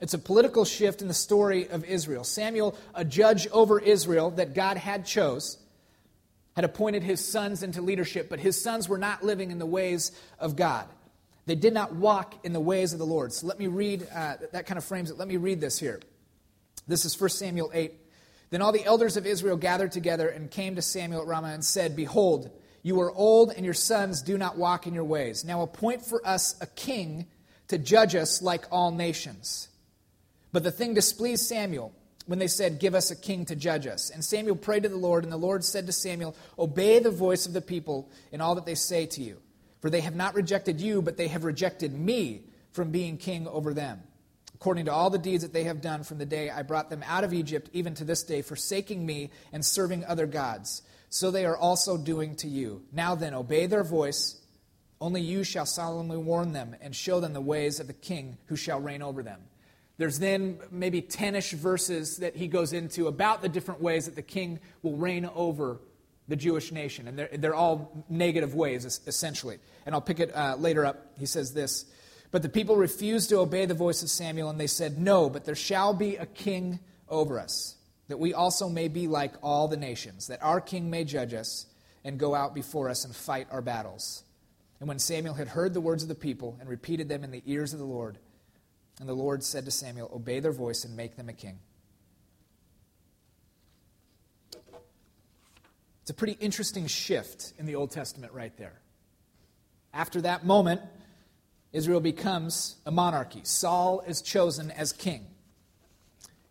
It's 0.00 0.14
a 0.14 0.18
political 0.18 0.64
shift 0.64 1.00
in 1.00 1.08
the 1.08 1.14
story 1.14 1.68
of 1.68 1.84
Israel. 1.84 2.24
Samuel, 2.24 2.76
a 2.94 3.04
judge 3.04 3.46
over 3.48 3.78
Israel 3.78 4.32
that 4.32 4.52
God 4.52 4.76
had 4.76 5.06
chose, 5.06 5.56
had 6.56 6.64
appointed 6.64 7.04
his 7.04 7.26
sons 7.26 7.62
into 7.62 7.80
leadership, 7.80 8.28
but 8.28 8.40
his 8.40 8.60
sons 8.60 8.88
were 8.88 8.98
not 8.98 9.24
living 9.24 9.50
in 9.50 9.58
the 9.58 9.66
ways 9.66 10.10
of 10.38 10.56
God. 10.56 10.86
They 11.46 11.54
did 11.54 11.74
not 11.74 11.94
walk 11.94 12.44
in 12.44 12.52
the 12.52 12.60
ways 12.60 12.92
of 12.92 12.98
the 12.98 13.06
Lord. 13.06 13.32
So 13.32 13.46
let 13.46 13.58
me 13.58 13.66
read, 13.66 14.06
uh, 14.14 14.36
that 14.52 14.66
kind 14.66 14.78
of 14.78 14.84
frames 14.84 15.10
it. 15.10 15.18
Let 15.18 15.28
me 15.28 15.36
read 15.36 15.60
this 15.60 15.78
here. 15.78 16.00
This 16.88 17.04
is 17.04 17.18
1 17.18 17.30
Samuel 17.30 17.70
8. 17.74 17.92
Then 18.50 18.62
all 18.62 18.72
the 18.72 18.84
elders 18.84 19.16
of 19.16 19.26
Israel 19.26 19.56
gathered 19.56 19.92
together 19.92 20.28
and 20.28 20.50
came 20.50 20.76
to 20.76 20.82
Samuel 20.82 21.22
at 21.22 21.26
Ramah 21.26 21.48
and 21.48 21.64
said, 21.64 21.96
Behold, 21.96 22.50
you 22.82 23.00
are 23.00 23.12
old, 23.12 23.50
and 23.50 23.64
your 23.64 23.74
sons 23.74 24.22
do 24.22 24.38
not 24.38 24.58
walk 24.58 24.86
in 24.86 24.94
your 24.94 25.04
ways. 25.04 25.44
Now 25.44 25.62
appoint 25.62 26.04
for 26.04 26.24
us 26.26 26.54
a 26.60 26.66
king 26.66 27.26
to 27.68 27.78
judge 27.78 28.14
us 28.14 28.42
like 28.42 28.66
all 28.70 28.90
nations. 28.90 29.68
But 30.52 30.62
the 30.62 30.70
thing 30.70 30.94
displeased 30.94 31.46
Samuel 31.46 31.92
when 32.26 32.38
they 32.38 32.46
said, 32.46 32.78
Give 32.78 32.94
us 32.94 33.10
a 33.10 33.16
king 33.16 33.44
to 33.46 33.56
judge 33.56 33.86
us. 33.86 34.10
And 34.10 34.24
Samuel 34.24 34.56
prayed 34.56 34.84
to 34.84 34.88
the 34.88 34.96
Lord, 34.96 35.24
and 35.24 35.32
the 35.32 35.36
Lord 35.36 35.64
said 35.64 35.86
to 35.86 35.92
Samuel, 35.92 36.36
Obey 36.58 36.98
the 36.98 37.10
voice 37.10 37.46
of 37.46 37.54
the 37.54 37.60
people 37.60 38.10
in 38.32 38.40
all 38.40 38.54
that 38.54 38.66
they 38.66 38.74
say 38.74 39.06
to 39.06 39.22
you. 39.22 39.40
For 39.84 39.90
they 39.90 40.00
have 40.00 40.16
not 40.16 40.34
rejected 40.34 40.80
you, 40.80 41.02
but 41.02 41.18
they 41.18 41.28
have 41.28 41.44
rejected 41.44 41.92
me 41.92 42.44
from 42.72 42.90
being 42.90 43.18
king 43.18 43.46
over 43.46 43.74
them. 43.74 44.02
According 44.54 44.86
to 44.86 44.92
all 44.92 45.10
the 45.10 45.18
deeds 45.18 45.42
that 45.42 45.52
they 45.52 45.64
have 45.64 45.82
done 45.82 46.04
from 46.04 46.16
the 46.16 46.24
day 46.24 46.48
I 46.48 46.62
brought 46.62 46.88
them 46.88 47.04
out 47.06 47.22
of 47.22 47.34
Egypt, 47.34 47.68
even 47.74 47.92
to 47.96 48.04
this 48.04 48.22
day, 48.22 48.40
forsaking 48.40 49.04
me 49.04 49.28
and 49.52 49.62
serving 49.62 50.06
other 50.06 50.26
gods, 50.26 50.80
so 51.10 51.30
they 51.30 51.44
are 51.44 51.58
also 51.58 51.98
doing 51.98 52.34
to 52.36 52.48
you. 52.48 52.82
Now 52.92 53.14
then, 53.14 53.34
obey 53.34 53.66
their 53.66 53.84
voice. 53.84 54.40
Only 55.02 55.20
you 55.20 55.44
shall 55.44 55.66
solemnly 55.66 56.16
warn 56.16 56.54
them 56.54 56.74
and 56.80 56.96
show 56.96 57.20
them 57.20 57.34
the 57.34 57.42
ways 57.42 57.78
of 57.78 57.86
the 57.86 57.92
king 57.92 58.38
who 58.46 58.56
shall 58.56 58.80
reign 58.80 59.02
over 59.02 59.22
them. 59.22 59.42
There's 59.98 60.18
then 60.18 60.60
maybe 60.70 61.02
10 61.02 61.34
ish 61.34 61.52
verses 61.52 62.16
that 62.16 62.36
he 62.36 62.48
goes 62.48 62.72
into 62.72 63.06
about 63.06 63.42
the 63.42 63.50
different 63.50 63.82
ways 63.82 64.06
that 64.06 64.16
the 64.16 64.22
king 64.22 64.60
will 64.80 64.96
reign 64.96 65.28
over 65.34 65.78
the 66.28 66.36
Jewish 66.36 66.72
nation. 66.72 67.08
And 67.08 67.18
they're, 67.18 67.28
they're 67.32 67.54
all 67.54 68.04
negative 68.08 68.54
ways, 68.54 68.84
essentially. 69.06 69.58
And 69.86 69.94
I'll 69.94 70.00
pick 70.00 70.20
it 70.20 70.34
uh, 70.34 70.56
later 70.58 70.84
up. 70.84 71.12
He 71.18 71.26
says 71.26 71.52
this 71.52 71.86
But 72.30 72.42
the 72.42 72.48
people 72.48 72.76
refused 72.76 73.28
to 73.30 73.38
obey 73.38 73.66
the 73.66 73.74
voice 73.74 74.02
of 74.02 74.10
Samuel, 74.10 74.50
and 74.50 74.58
they 74.58 74.66
said, 74.66 74.98
No, 74.98 75.28
but 75.28 75.44
there 75.44 75.54
shall 75.54 75.94
be 75.94 76.16
a 76.16 76.26
king 76.26 76.80
over 77.08 77.38
us, 77.38 77.76
that 78.08 78.18
we 78.18 78.34
also 78.34 78.68
may 78.68 78.88
be 78.88 79.06
like 79.06 79.34
all 79.42 79.68
the 79.68 79.76
nations, 79.76 80.28
that 80.28 80.42
our 80.42 80.60
king 80.60 80.90
may 80.90 81.04
judge 81.04 81.34
us 81.34 81.66
and 82.04 82.18
go 82.18 82.34
out 82.34 82.54
before 82.54 82.88
us 82.90 83.04
and 83.04 83.14
fight 83.14 83.48
our 83.50 83.62
battles. 83.62 84.24
And 84.80 84.88
when 84.88 84.98
Samuel 84.98 85.34
had 85.34 85.48
heard 85.48 85.72
the 85.72 85.80
words 85.80 86.02
of 86.02 86.08
the 86.08 86.14
people 86.14 86.56
and 86.60 86.68
repeated 86.68 87.08
them 87.08 87.24
in 87.24 87.30
the 87.30 87.42
ears 87.46 87.72
of 87.72 87.78
the 87.78 87.86
Lord, 87.86 88.18
and 89.00 89.08
the 89.08 89.14
Lord 89.14 89.42
said 89.42 89.64
to 89.64 89.70
Samuel, 89.70 90.10
Obey 90.14 90.40
their 90.40 90.52
voice 90.52 90.84
and 90.84 90.96
make 90.96 91.16
them 91.16 91.28
a 91.28 91.32
king. 91.32 91.58
It's 96.04 96.10
a 96.10 96.14
pretty 96.14 96.36
interesting 96.38 96.86
shift 96.86 97.54
in 97.58 97.64
the 97.64 97.76
Old 97.76 97.90
Testament 97.90 98.34
right 98.34 98.54
there. 98.58 98.78
After 99.94 100.20
that 100.20 100.44
moment, 100.44 100.82
Israel 101.72 102.00
becomes 102.00 102.76
a 102.84 102.90
monarchy. 102.90 103.40
Saul 103.44 104.00
is 104.06 104.20
chosen 104.20 104.70
as 104.70 104.92
king. 104.92 105.26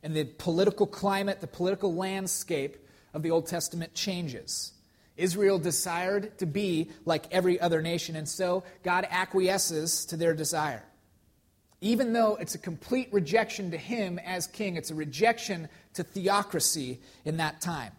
And 0.01 0.15
the 0.15 0.24
political 0.24 0.88
climate, 0.88 1.39
the 1.39 1.45
political 1.45 1.93
landscape 1.93 2.77
of 3.13 3.22
the 3.22 3.29
Old 3.29 3.45
Testament 3.45 3.93
changes. 3.93 4.74
Israel 5.17 5.60
desired 5.60 6.36
to 6.39 6.48
be 6.48 6.89
like 7.05 7.31
every 7.31 7.60
other 7.62 7.83
nation, 7.83 8.15
and 8.15 8.27
so 8.27 8.63
God 8.81 9.05
acquiesces 9.07 10.05
to 10.07 10.17
their 10.17 10.33
desire. 10.33 10.83
Even 11.79 12.12
though 12.12 12.38
it's 12.38 12.55
a 12.55 12.57
complete 12.57 13.10
rejection 13.12 13.69
to 13.69 13.77
him 13.77 14.17
as 14.17 14.48
king, 14.48 14.77
it's 14.77 14.89
a 14.89 14.95
rejection 14.95 15.69
to 15.93 16.03
theocracy 16.03 17.01
in 17.24 17.38
that 17.38 17.62
time. 17.62 17.91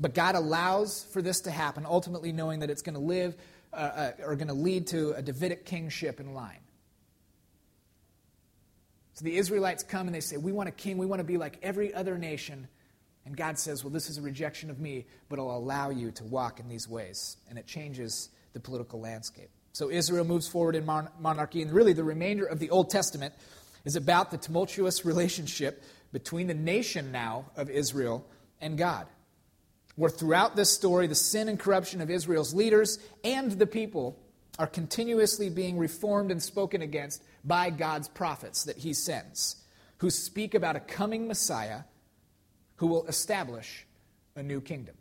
But 0.00 0.14
God 0.14 0.34
allows 0.34 1.04
for 1.12 1.22
this 1.22 1.42
to 1.42 1.50
happen, 1.50 1.86
ultimately 1.86 2.32
knowing 2.32 2.60
that 2.60 2.70
it's 2.70 2.82
going 2.82 2.94
to 2.94 3.00
live 3.00 3.36
uh, 3.72 3.76
uh, 3.76 4.12
or 4.24 4.36
going 4.36 4.48
to 4.48 4.54
lead 4.54 4.88
to 4.88 5.12
a 5.12 5.22
Davidic 5.22 5.64
kingship 5.64 6.20
in 6.20 6.34
line. 6.34 6.60
So 9.14 9.24
the 9.24 9.36
Israelites 9.36 9.84
come 9.84 10.08
and 10.08 10.14
they 10.14 10.20
say, 10.20 10.36
We 10.36 10.52
want 10.52 10.68
a 10.68 10.72
king. 10.72 10.98
We 10.98 11.06
want 11.06 11.20
to 11.20 11.24
be 11.24 11.38
like 11.38 11.58
every 11.62 11.94
other 11.94 12.18
nation. 12.18 12.68
And 13.24 13.36
God 13.36 13.58
says, 13.58 13.84
Well, 13.84 13.92
this 13.92 14.10
is 14.10 14.18
a 14.18 14.22
rejection 14.22 14.70
of 14.70 14.80
me, 14.80 15.06
but 15.28 15.38
I'll 15.38 15.52
allow 15.52 15.90
you 15.90 16.10
to 16.12 16.24
walk 16.24 16.58
in 16.60 16.68
these 16.68 16.88
ways. 16.88 17.36
And 17.48 17.58
it 17.58 17.66
changes 17.66 18.30
the 18.52 18.60
political 18.60 19.00
landscape. 19.00 19.50
So 19.72 19.90
Israel 19.90 20.24
moves 20.24 20.48
forward 20.48 20.76
in 20.76 20.84
mon- 20.84 21.08
monarchy, 21.18 21.62
and 21.62 21.72
really 21.72 21.92
the 21.92 22.04
remainder 22.04 22.44
of 22.44 22.58
the 22.58 22.70
Old 22.70 22.90
Testament 22.90 23.34
is 23.84 23.96
about 23.96 24.30
the 24.30 24.38
tumultuous 24.38 25.04
relationship 25.04 25.82
between 26.12 26.46
the 26.48 26.54
nation 26.54 27.12
now 27.12 27.46
of 27.56 27.70
Israel 27.70 28.26
and 28.60 28.76
God. 28.76 29.06
Where 29.96 30.10
throughout 30.10 30.56
this 30.56 30.72
story, 30.72 31.06
the 31.06 31.14
sin 31.14 31.48
and 31.48 31.58
corruption 31.58 32.00
of 32.00 32.10
Israel's 32.10 32.52
leaders 32.52 32.98
and 33.22 33.52
the 33.52 33.66
people 33.66 34.18
are 34.58 34.66
continuously 34.66 35.50
being 35.50 35.78
reformed 35.78 36.30
and 36.30 36.42
spoken 36.42 36.82
against 36.82 37.22
by 37.44 37.70
God's 37.70 38.08
prophets 38.08 38.64
that 38.64 38.76
he 38.76 38.92
sends, 38.92 39.56
who 39.98 40.10
speak 40.10 40.54
about 40.54 40.76
a 40.76 40.80
coming 40.80 41.26
Messiah 41.28 41.80
who 42.76 42.86
will 42.86 43.06
establish 43.06 43.86
a 44.36 44.42
new 44.42 44.60
kingdom. 44.60 44.96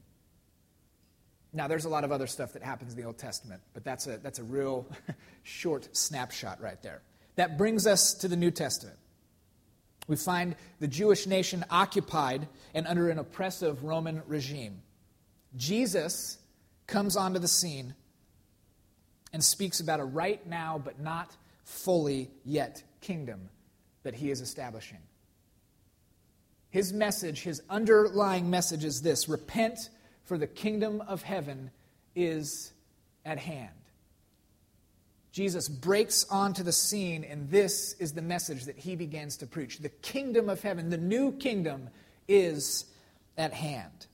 Now, 1.54 1.68
there's 1.68 1.86
a 1.86 1.90
lot 1.90 2.04
of 2.04 2.12
other 2.12 2.26
stuff 2.26 2.54
that 2.54 2.64
happens 2.64 2.94
in 2.94 3.00
the 3.00 3.06
Old 3.06 3.20
Testament, 3.20 3.62
but 3.74 3.84
that's 3.84 4.08
a, 4.08 4.18
that's 4.18 4.40
a 4.40 4.44
real 4.44 4.88
short 5.44 5.96
snapshot 5.96 6.60
right 6.62 6.82
there. 6.82 7.02
That 7.36 7.58
brings 7.58 7.86
us 7.86 8.14
to 8.16 8.28
the 8.28 8.36
New 8.36 8.52
Testament. 8.52 8.98
We 10.08 10.16
find 10.16 10.56
the 10.80 10.88
Jewish 10.88 11.28
nation 11.28 11.64
occupied 11.70 12.48
and 12.74 12.88
under 12.88 13.10
an 13.10 13.20
oppressive 13.20 13.84
Roman 13.84 14.22
regime. 14.28 14.82
Jesus 15.56 16.38
comes 16.88 17.16
onto 17.16 17.40
the 17.40 17.48
scene 17.48 17.94
and 19.32 19.44
speaks 19.44 19.80
about 19.80 20.00
a 20.00 20.04
right 20.04 20.46
now, 20.48 20.82
but 20.84 21.00
not 21.00 21.36
fully 21.64 22.30
yet 22.44 22.84
kingdom 23.02 23.50
that 24.04 24.14
he 24.14 24.30
is 24.30 24.42
establishing. 24.42 25.00
His 26.70 26.92
message, 26.92 27.42
his 27.42 27.62
underlying 27.70 28.50
message 28.50 28.84
is 28.84 29.02
this 29.02 29.30
repent, 29.30 29.90
for 30.24 30.38
the 30.38 30.48
kingdom 30.48 31.02
of 31.02 31.22
heaven 31.22 31.72
is 32.16 32.74
at 33.26 33.38
hand. 33.38 33.70
Jesus 35.34 35.68
breaks 35.68 36.26
onto 36.30 36.62
the 36.62 36.72
scene, 36.72 37.24
and 37.24 37.50
this 37.50 37.94
is 37.94 38.14
the 38.14 38.22
message 38.22 38.66
that 38.66 38.78
he 38.78 38.96
begins 38.96 39.36
to 39.38 39.48
preach. 39.48 39.80
The 39.80 39.90
kingdom 39.90 40.48
of 40.48 40.62
heaven, 40.62 40.92
the 40.92 40.98
new 40.98 41.32
kingdom, 41.32 41.90
is 42.28 42.86
at 43.36 43.52
hand. 43.52 44.06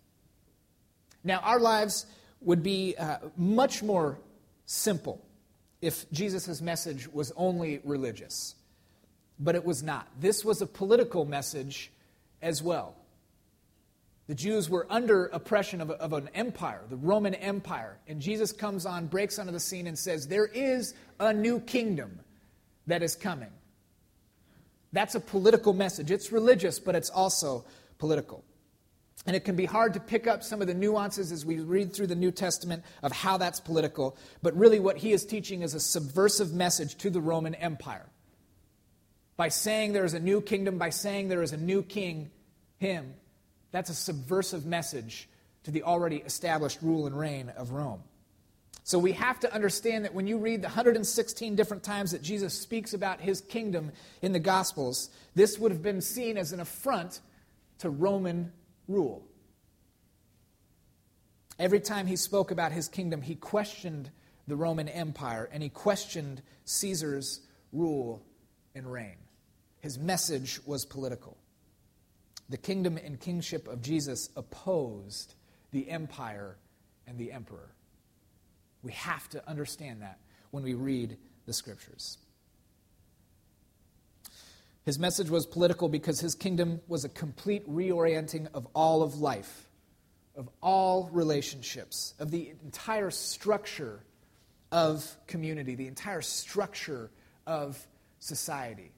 Now, 1.26 1.40
our 1.40 1.60
lives 1.60 2.06
would 2.40 2.64
be 2.64 2.96
uh, 2.98 3.18
much 3.36 3.84
more 3.84 4.18
simple 4.66 5.22
if 5.82 6.10
Jesus' 6.10 6.62
message 6.62 7.12
was 7.12 7.34
only 7.36 7.82
religious. 7.84 8.56
But 9.38 9.56
it 9.56 9.66
was 9.66 9.84
not. 9.84 10.08
This 10.22 10.46
was 10.46 10.62
a 10.62 10.66
political 10.66 11.26
message 11.26 11.92
as 12.42 12.64
well. 12.64 12.96
The 14.30 14.36
Jews 14.36 14.70
were 14.70 14.86
under 14.92 15.26
oppression 15.26 15.82
of, 15.82 15.90
of, 15.90 16.14
an 16.14 16.30
empire, 16.36 16.84
the 16.88 16.98
Roman 16.98 17.34
Empire. 17.34 17.98
And 18.08 18.22
Jesus 18.22 18.52
comes 18.52 18.86
on, 18.86 19.08
breaks 19.08 19.40
onto 19.40 19.52
the 19.52 19.60
scene, 19.60 19.88
and 19.88 19.98
says, 19.98 20.28
There 20.28 20.46
is 20.46 20.94
a 21.20 21.34
new 21.34 21.60
kingdom 21.60 22.20
that 22.86 23.02
is 23.02 23.16
coming. 23.16 23.50
That's 24.94 25.16
a 25.16 25.20
political 25.20 25.74
message. 25.74 26.12
It's 26.12 26.32
religious, 26.32 26.78
but 26.78 26.94
it's 26.94 27.10
also 27.10 27.66
political. 27.98 28.44
And 29.26 29.36
it 29.36 29.46
can 29.46 29.56
be 29.56 29.66
hard 29.66 29.96
to 29.96 30.00
pick 30.00 30.28
up 30.28 30.44
some 30.44 30.62
of 30.62 30.68
the 30.68 30.76
nuances 30.76 31.32
as 31.32 31.44
we 31.44 31.62
read 31.62 31.92
through 31.92 32.08
the 32.08 32.16
New 32.16 32.32
Testament 32.32 32.84
of 33.02 33.12
how 33.12 33.38
that's 33.38 33.60
political. 33.60 34.16
But 34.44 34.56
really, 34.56 34.80
what 34.80 34.98
he 34.98 35.12
is 35.12 35.26
teaching 35.26 35.64
is 35.64 35.74
a 35.74 35.80
subversive 35.80 36.54
message 36.54 36.98
to 36.98 37.10
the 37.10 37.20
Roman 37.20 37.56
Empire 37.56 38.06
by 39.38 39.50
saying 39.50 39.94
there 39.94 40.06
is 40.06 40.14
a 40.14 40.20
new 40.20 40.40
kingdom, 40.40 40.78
by 40.78 40.92
saying 40.92 41.30
there 41.30 41.42
is 41.42 41.52
a 41.52 41.58
new 41.58 41.82
king, 41.82 42.30
him, 42.78 43.16
that's 43.72 43.90
a 43.90 43.96
subversive 43.96 44.66
message 44.66 45.30
to 45.64 45.72
the 45.72 45.84
already 45.84 46.18
established 46.18 46.82
rule 46.82 47.06
and 47.06 47.18
reign 47.18 47.50
of 47.50 47.72
Rome. 47.72 48.02
So 48.84 48.98
we 48.98 49.12
have 49.12 49.40
to 49.42 49.54
understand 49.54 50.06
that 50.06 50.16
when 50.16 50.26
you 50.26 50.40
read 50.40 50.62
the 50.62 50.68
116 50.68 51.56
different 51.56 51.84
times 51.84 52.12
that 52.12 52.24
Jesus 52.24 52.60
speaks 52.60 52.94
about 52.94 53.22
his 53.22 53.42
kingdom 53.42 53.92
in 54.22 54.32
the 54.32 54.40
Gospels, 54.40 55.12
this 55.36 55.60
would 55.60 55.72
have 55.72 55.84
been 55.84 56.02
seen 56.02 56.38
as 56.38 56.54
an 56.54 56.60
affront 56.60 57.20
to 57.80 57.90
Roman 57.90 58.52
rule. 58.88 59.24
Every 61.60 61.82
time 61.82 62.08
he 62.08 62.16
spoke 62.16 62.52
about 62.52 62.72
his 62.72 62.88
kingdom, 62.88 63.22
he 63.22 63.36
questioned 63.36 64.10
the 64.48 64.56
Roman 64.56 64.88
Empire 64.88 65.48
and 65.52 65.62
he 65.62 65.70
questioned 65.70 66.42
Caesar's 66.66 67.42
rule 67.72 68.24
and 68.74 68.92
reign. 68.92 69.18
His 69.82 70.00
message 70.00 70.60
was 70.66 70.86
political. 70.86 71.38
The 72.50 72.58
kingdom 72.58 72.98
and 72.98 73.20
kingship 73.20 73.68
of 73.68 73.82
Jesus 73.82 74.30
opposed 74.36 75.36
the 75.72 75.90
empire 75.90 76.58
and 77.08 77.18
the 77.18 77.32
emperor. 77.32 77.70
We 78.82 78.92
have 78.94 79.30
to 79.30 79.48
understand 79.48 80.02
that 80.02 80.20
when 80.52 80.64
we 80.64 80.74
read 80.74 81.18
the 81.46 81.54
scriptures. 81.54 82.18
His 84.86 84.98
message 84.98 85.30
was 85.30 85.46
political 85.46 85.90
because 85.90 86.20
his 86.20 86.34
kingdom 86.34 86.82
was 86.88 87.06
a 87.06 87.10
complete 87.10 87.70
reorienting 87.70 88.48
of 88.54 88.68
all 88.74 89.04
of 89.04 89.20
life, 89.20 89.70
of 90.36 90.50
all 90.64 91.10
relationships, 91.12 92.16
of 92.18 92.32
the 92.32 92.54
entire 92.64 93.12
structure 93.12 94.00
of 94.72 95.16
community, 95.28 95.76
the 95.76 95.88
entire 95.88 96.22
structure 96.22 97.12
of 97.46 97.86
society. 98.20 98.92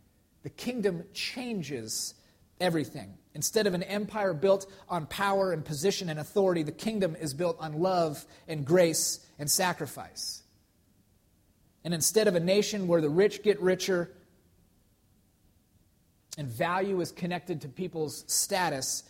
The 0.43 0.49
kingdom 0.49 1.03
changes 1.13 2.13
everything. 2.59 3.17
Instead 3.33 3.65
of 3.65 3.73
an 3.73 3.83
empire 3.83 4.33
built 4.33 4.69
on 4.89 5.05
power 5.05 5.53
and 5.53 5.63
position 5.63 6.09
and 6.09 6.19
authority, 6.19 6.63
the 6.63 6.71
kingdom 6.71 7.15
is 7.15 7.33
built 7.33 7.57
on 7.59 7.79
love 7.79 8.25
and 8.47 8.65
grace 8.65 9.25
and 9.39 9.49
sacrifice. 9.49 10.43
And 11.83 11.93
instead 11.93 12.27
of 12.27 12.35
a 12.35 12.39
nation 12.39 12.87
where 12.87 13.01
the 13.01 13.09
rich 13.09 13.41
get 13.41 13.61
richer 13.61 14.11
and 16.37 16.47
value 16.47 16.99
is 17.01 17.11
connected 17.11 17.61
to 17.61 17.69
people's 17.69 18.25
status, 18.27 19.03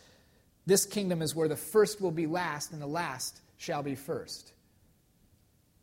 this 0.66 0.86
kingdom 0.86 1.22
is 1.22 1.36
where 1.36 1.48
the 1.48 1.56
first 1.56 2.00
will 2.00 2.12
be 2.12 2.28
last 2.28 2.72
and 2.72 2.82
the 2.82 2.88
last 2.88 3.42
shall 3.58 3.84
be 3.84 3.96
first. 3.96 4.54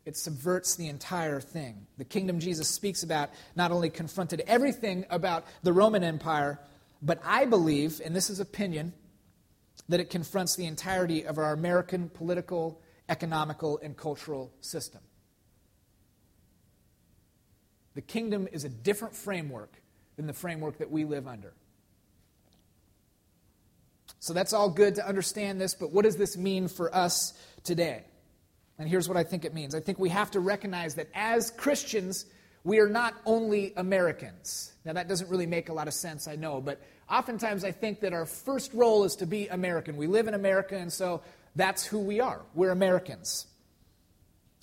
It 0.05 0.17
subverts 0.17 0.75
the 0.75 0.87
entire 0.87 1.39
thing. 1.39 1.85
The 1.97 2.05
kingdom 2.05 2.39
Jesus 2.39 2.67
speaks 2.67 3.03
about 3.03 3.29
not 3.55 3.71
only 3.71 3.89
confronted 3.89 4.41
everything 4.47 5.05
about 5.09 5.45
the 5.61 5.73
Roman 5.73 6.03
Empire, 6.03 6.59
but 7.01 7.19
I 7.23 7.45
believe, 7.45 8.01
and 8.03 8.15
this 8.15 8.29
is 8.29 8.39
opinion, 8.39 8.93
that 9.87 9.99
it 9.99 10.09
confronts 10.09 10.55
the 10.55 10.65
entirety 10.65 11.25
of 11.25 11.37
our 11.37 11.53
American 11.53 12.09
political, 12.09 12.81
economical, 13.07 13.79
and 13.81 13.95
cultural 13.95 14.53
system. 14.61 15.01
The 17.95 18.01
kingdom 18.01 18.47
is 18.51 18.63
a 18.63 18.69
different 18.69 19.15
framework 19.15 19.81
than 20.15 20.27
the 20.27 20.33
framework 20.33 20.77
that 20.77 20.91
we 20.91 21.05
live 21.05 21.27
under. 21.27 21.53
So 24.19 24.33
that's 24.33 24.53
all 24.53 24.69
good 24.69 24.95
to 24.95 25.07
understand 25.07 25.61
this, 25.61 25.73
but 25.73 25.91
what 25.91 26.03
does 26.03 26.17
this 26.17 26.35
mean 26.35 26.67
for 26.67 26.93
us 26.93 27.33
today? 27.63 28.03
And 28.77 28.87
here's 28.87 29.07
what 29.07 29.17
I 29.17 29.23
think 29.23 29.45
it 29.45 29.53
means 29.53 29.73
I 29.73 29.79
think 29.79 29.97
we 29.97 30.09
have 30.09 30.31
to 30.31 30.39
recognize 30.39 30.95
that 30.95 31.07
as 31.13 31.51
Christians, 31.51 32.25
we 32.63 32.79
are 32.79 32.89
not 32.89 33.15
only 33.25 33.73
Americans. 33.75 34.73
Now, 34.85 34.93
that 34.93 35.07
doesn't 35.07 35.29
really 35.29 35.45
make 35.45 35.69
a 35.69 35.73
lot 35.73 35.87
of 35.87 35.93
sense, 35.93 36.27
I 36.27 36.35
know, 36.35 36.61
but 36.61 36.81
oftentimes 37.09 37.63
I 37.63 37.71
think 37.71 38.01
that 38.01 38.13
our 38.13 38.25
first 38.25 38.73
role 38.73 39.03
is 39.03 39.15
to 39.17 39.25
be 39.25 39.47
American. 39.47 39.97
We 39.97 40.07
live 40.07 40.27
in 40.27 40.33
America, 40.33 40.75
and 40.75 40.91
so 40.91 41.21
that's 41.55 41.85
who 41.85 41.99
we 41.99 42.19
are. 42.19 42.41
We're 42.53 42.71
Americans. 42.71 43.47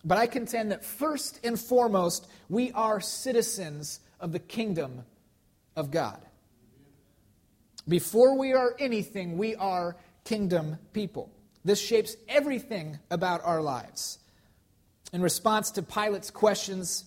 But 0.04 0.18
I 0.18 0.26
contend 0.26 0.70
that 0.70 0.84
first 0.84 1.40
and 1.42 1.58
foremost, 1.58 2.28
we 2.48 2.70
are 2.72 3.00
citizens 3.00 4.00
of 4.20 4.32
the 4.32 4.38
kingdom 4.38 5.04
of 5.74 5.90
God. 5.90 6.20
Before 7.88 8.36
we 8.36 8.52
are 8.52 8.74
anything, 8.78 9.38
we 9.38 9.54
are 9.56 9.96
kingdom 10.24 10.78
people. 10.92 11.30
This 11.64 11.80
shapes 11.80 12.16
everything 12.28 12.98
about 13.10 13.44
our 13.44 13.60
lives. 13.60 14.18
In 15.12 15.22
response 15.22 15.72
to 15.72 15.82
Pilate's 15.82 16.30
questions 16.30 17.04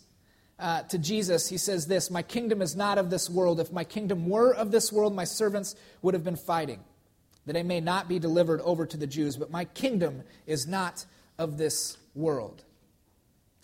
uh, 0.60 0.82
to 0.84 0.98
Jesus, 0.98 1.48
he 1.48 1.58
says 1.58 1.88
this 1.88 2.12
My 2.12 2.22
kingdom 2.22 2.62
is 2.62 2.76
not 2.76 2.98
of 2.98 3.10
this 3.10 3.30
world. 3.30 3.60
If 3.60 3.72
my 3.72 3.84
kingdom 3.84 4.28
were 4.28 4.54
of 4.54 4.72
this 4.72 4.92
world, 4.92 5.16
my 5.16 5.24
servants 5.24 5.76
would 6.02 6.14
have 6.14 6.24
been 6.24 6.36
fighting, 6.36 6.84
that 7.46 7.56
I 7.56 7.64
may 7.64 7.80
not 7.80 8.10
be 8.10 8.20
delivered 8.20 8.62
over 8.62 8.86
to 8.86 8.98
the 8.98 9.08
Jews. 9.08 9.38
But 9.38 9.52
my 9.52 9.66
kingdom 9.66 10.24
is 10.46 10.68
not 10.68 11.06
of 11.38 11.58
this 11.58 11.98
world. 12.14 12.64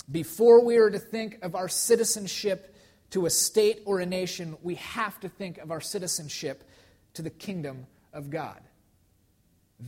Before 0.09 0.63
we 0.63 0.77
are 0.77 0.89
to 0.89 0.99
think 0.99 1.39
of 1.41 1.55
our 1.55 1.67
citizenship 1.67 2.73
to 3.11 3.25
a 3.25 3.29
state 3.29 3.81
or 3.85 3.99
a 3.99 4.05
nation, 4.05 4.57
we 4.63 4.75
have 4.75 5.19
to 5.19 5.29
think 5.29 5.57
of 5.57 5.71
our 5.71 5.81
citizenship 5.81 6.63
to 7.15 7.21
the 7.21 7.29
kingdom 7.29 7.87
of 8.13 8.29
God. 8.29 8.61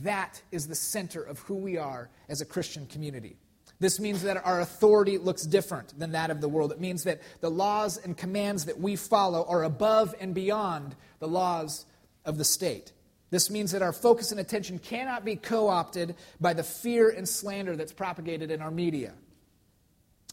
That 0.02 0.42
is 0.52 0.68
the 0.68 0.74
center 0.74 1.22
of 1.22 1.38
who 1.40 1.54
we 1.54 1.78
are 1.78 2.10
as 2.28 2.40
a 2.40 2.44
Christian 2.44 2.86
community. 2.86 3.36
This 3.80 4.00
means 4.00 4.22
that 4.22 4.44
our 4.44 4.60
authority 4.60 5.18
looks 5.18 5.42
different 5.44 5.98
than 5.98 6.12
that 6.12 6.30
of 6.30 6.40
the 6.40 6.48
world. 6.48 6.72
It 6.72 6.80
means 6.80 7.04
that 7.04 7.20
the 7.40 7.50
laws 7.50 7.96
and 7.96 8.16
commands 8.16 8.64
that 8.64 8.80
we 8.80 8.96
follow 8.96 9.44
are 9.48 9.62
above 9.62 10.14
and 10.20 10.34
beyond 10.34 10.96
the 11.20 11.28
laws 11.28 11.86
of 12.24 12.38
the 12.38 12.44
state. 12.44 12.92
This 13.30 13.50
means 13.50 13.72
that 13.72 13.82
our 13.82 13.92
focus 13.92 14.32
and 14.32 14.40
attention 14.40 14.78
cannot 14.78 15.24
be 15.24 15.36
co 15.36 15.68
opted 15.68 16.16
by 16.40 16.54
the 16.54 16.64
fear 16.64 17.10
and 17.10 17.28
slander 17.28 17.76
that's 17.76 17.92
propagated 17.92 18.50
in 18.50 18.62
our 18.62 18.70
media. 18.70 19.12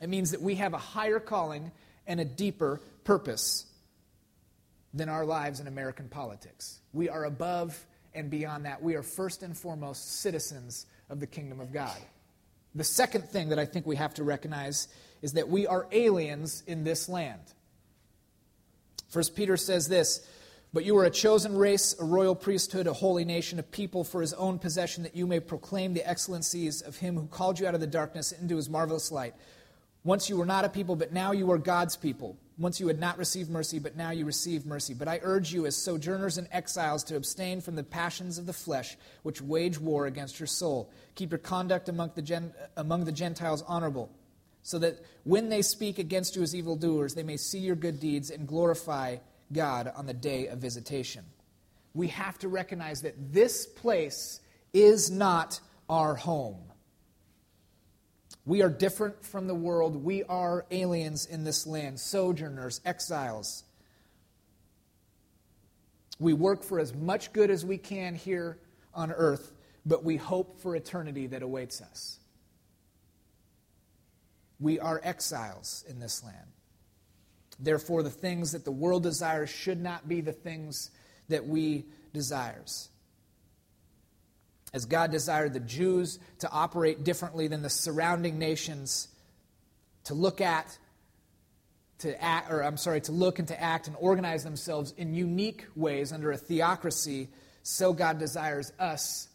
It 0.02 0.10
means 0.10 0.32
that 0.32 0.42
we 0.42 0.56
have 0.56 0.74
a 0.74 0.80
higher 0.80 1.20
calling 1.20 1.72
and 2.08 2.20
a 2.20 2.26
deeper 2.26 2.82
purpose 3.04 3.66
than 4.94 5.10
our 5.10 5.26
lives 5.26 5.60
in 5.60 5.68
American 5.68 6.08
politics. 6.08 6.80
We 6.94 7.10
are 7.10 7.26
above 7.26 7.86
and 8.14 8.30
beyond 8.30 8.66
that. 8.66 8.82
We 8.82 8.96
are 8.96 9.04
first 9.04 9.44
and 9.44 9.56
foremost 9.56 10.22
citizens 10.22 10.86
of 11.10 11.20
the 11.20 11.28
kingdom 11.28 11.60
of 11.60 11.72
God. 11.72 11.98
The 12.76 12.84
second 12.84 13.24
thing 13.30 13.50
that 13.50 13.60
I 13.60 13.66
think 13.66 13.88
we 13.88 13.96
have 13.96 14.14
to 14.16 14.24
recognize 14.24 14.90
is 15.22 15.34
that 15.34 15.50
we 15.50 15.66
are 15.66 15.88
aliens 15.92 16.62
in 16.68 16.84
this 16.84 17.08
land. 17.08 17.42
First 19.08 19.36
Peter 19.36 19.56
says 19.56 19.88
this, 19.88 20.28
but 20.74 20.84
you 20.84 20.98
are 20.98 21.06
a 21.06 21.10
chosen 21.10 21.56
race, 21.56 21.96
a 22.02 22.04
royal 22.04 22.36
priesthood, 22.36 22.86
a 22.86 22.92
holy 22.92 23.24
nation, 23.24 23.60
a 23.60 23.64
people 23.64 24.04
for 24.04 24.20
his 24.20 24.34
own 24.34 24.60
possession, 24.60 25.04
that 25.04 25.16
you 25.16 25.26
may 25.26 25.40
proclaim 25.40 25.94
the 25.94 26.06
excellencies 26.06 26.82
of 26.82 26.98
him 26.98 27.16
who 27.16 27.28
called 27.28 27.62
you 27.62 27.66
out 27.66 27.76
of 27.76 27.80
the 27.80 27.88
darkness 27.88 28.34
into 28.34 28.58
his 28.58 28.70
marvelous 28.70 29.10
light. 29.10 29.36
Once 30.04 30.30
you 30.30 30.36
were 30.36 30.46
not 30.46 30.66
a 30.66 30.70
people, 30.70 30.98
but 30.98 31.14
now 31.14 31.32
you 31.32 31.50
are 31.50 31.58
God's 31.58 31.96
people. 31.96 32.38
Once 32.58 32.80
you 32.80 32.88
had 32.88 33.00
not 33.00 33.18
received 33.18 33.50
mercy, 33.50 33.80
but 33.80 33.98
now 33.98 34.12
you 34.12 34.24
receive 34.24 34.66
mercy. 34.66 34.94
But 34.94 35.10
I 35.10 35.20
urge 35.24 35.52
you, 35.52 35.66
as 35.66 35.76
sojourners 35.76 36.38
and 36.38 36.48
exiles, 36.52 37.04
to 37.06 37.18
abstain 37.18 37.60
from 37.60 37.76
the 37.76 37.84
passions 37.84 38.38
of 38.38 38.46
the 38.46 38.54
flesh, 38.54 38.96
which 39.24 39.42
wage 39.42 39.78
war 39.78 40.06
against 40.06 40.40
your 40.40 40.48
soul. 40.48 40.90
Keep 41.16 41.32
your 41.32 41.40
conduct 41.40 41.90
among 41.90 42.12
the, 42.16 42.22
Gen- 42.22 42.54
among 42.78 43.04
the 43.04 43.12
Gentiles 43.12 43.64
honorable, 43.68 44.10
so 44.64 44.80
that 44.80 45.04
when 45.26 45.50
they 45.50 45.62
speak 45.62 46.00
against 46.00 46.36
you 46.38 46.44
as 46.44 46.56
evildoers, 46.56 47.14
they 47.14 47.24
may 47.24 47.38
see 47.38 47.60
your 47.60 47.76
good 47.76 48.00
deeds 48.00 48.30
and 48.30 48.48
glorify 48.48 49.18
God 49.52 49.92
on 49.96 50.06
the 50.06 50.14
day 50.14 50.48
of 50.48 50.60
visitation. 50.60 51.26
We 51.94 52.08
have 52.10 52.40
to 52.40 52.48
recognize 52.48 53.02
that 53.02 53.34
this 53.34 53.66
place 53.66 54.40
is 54.74 55.12
not 55.12 55.60
our 55.90 56.16
home. 56.16 56.58
We 58.46 58.62
are 58.62 58.70
different 58.70 59.26
from 59.26 59.48
the 59.48 59.56
world. 59.56 60.04
We 60.04 60.24
are 60.24 60.66
aliens 60.70 61.26
in 61.26 61.44
this 61.44 61.66
land, 61.66 62.00
sojourners, 62.00 62.80
exiles. 62.86 63.64
We 66.20 66.34
work 66.34 66.64
for 66.64 66.80
as 66.80 66.94
much 66.94 67.34
good 67.34 67.50
as 67.50 67.66
we 67.66 67.78
can 67.78 68.14
here 68.16 68.60
on 68.94 69.12
earth, 69.12 69.52
but 69.86 70.04
we 70.04 70.16
hope 70.16 70.62
for 70.62 70.76
eternity 70.76 71.28
that 71.28 71.42
awaits 71.42 71.82
us. 71.82 72.20
We 74.60 74.80
are 74.80 75.02
exiles 75.04 75.84
in 75.90 76.00
this 76.00 76.24
land. 76.24 76.48
Therefore, 77.60 78.04
the 78.04 78.10
things 78.10 78.52
that 78.52 78.64
the 78.64 78.72
world 78.72 79.04
desires 79.04 79.50
should 79.50 79.82
not 79.82 80.08
be 80.08 80.22
the 80.22 80.34
things 80.34 80.92
that 81.30 81.48
we 81.48 81.86
desires 82.14 82.90
as 84.76 84.86
God 84.86 85.10
desired 85.10 85.54
the 85.54 85.62
Jews 85.62 86.20
to 86.40 86.52
operate 86.52 87.06
differently 87.06 87.48
than 87.48 87.62
the 87.62 87.70
surrounding 87.70 88.38
nations, 88.38 89.08
to 90.04 90.14
look 90.14 90.42
at, 90.42 90.78
to 92.00 92.22
act, 92.22 92.52
or 92.52 92.62
I'm 92.62 92.76
sorry, 92.76 93.00
to 93.02 93.14
look 93.14 93.40
and 93.40 93.48
to 93.48 93.60
act 93.60 93.88
and 93.88 93.96
organize 93.98 94.44
themselves 94.44 94.94
in 94.98 95.16
unique 95.16 95.66
ways 95.78 96.12
under 96.12 96.30
a 96.30 96.38
theocracy, 96.38 97.30
so 97.64 97.94
God 97.94 98.20
desires 98.20 98.74
us 98.78 99.30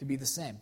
to 0.00 0.04
be 0.04 0.16
the 0.16 0.26
same. 0.26 0.58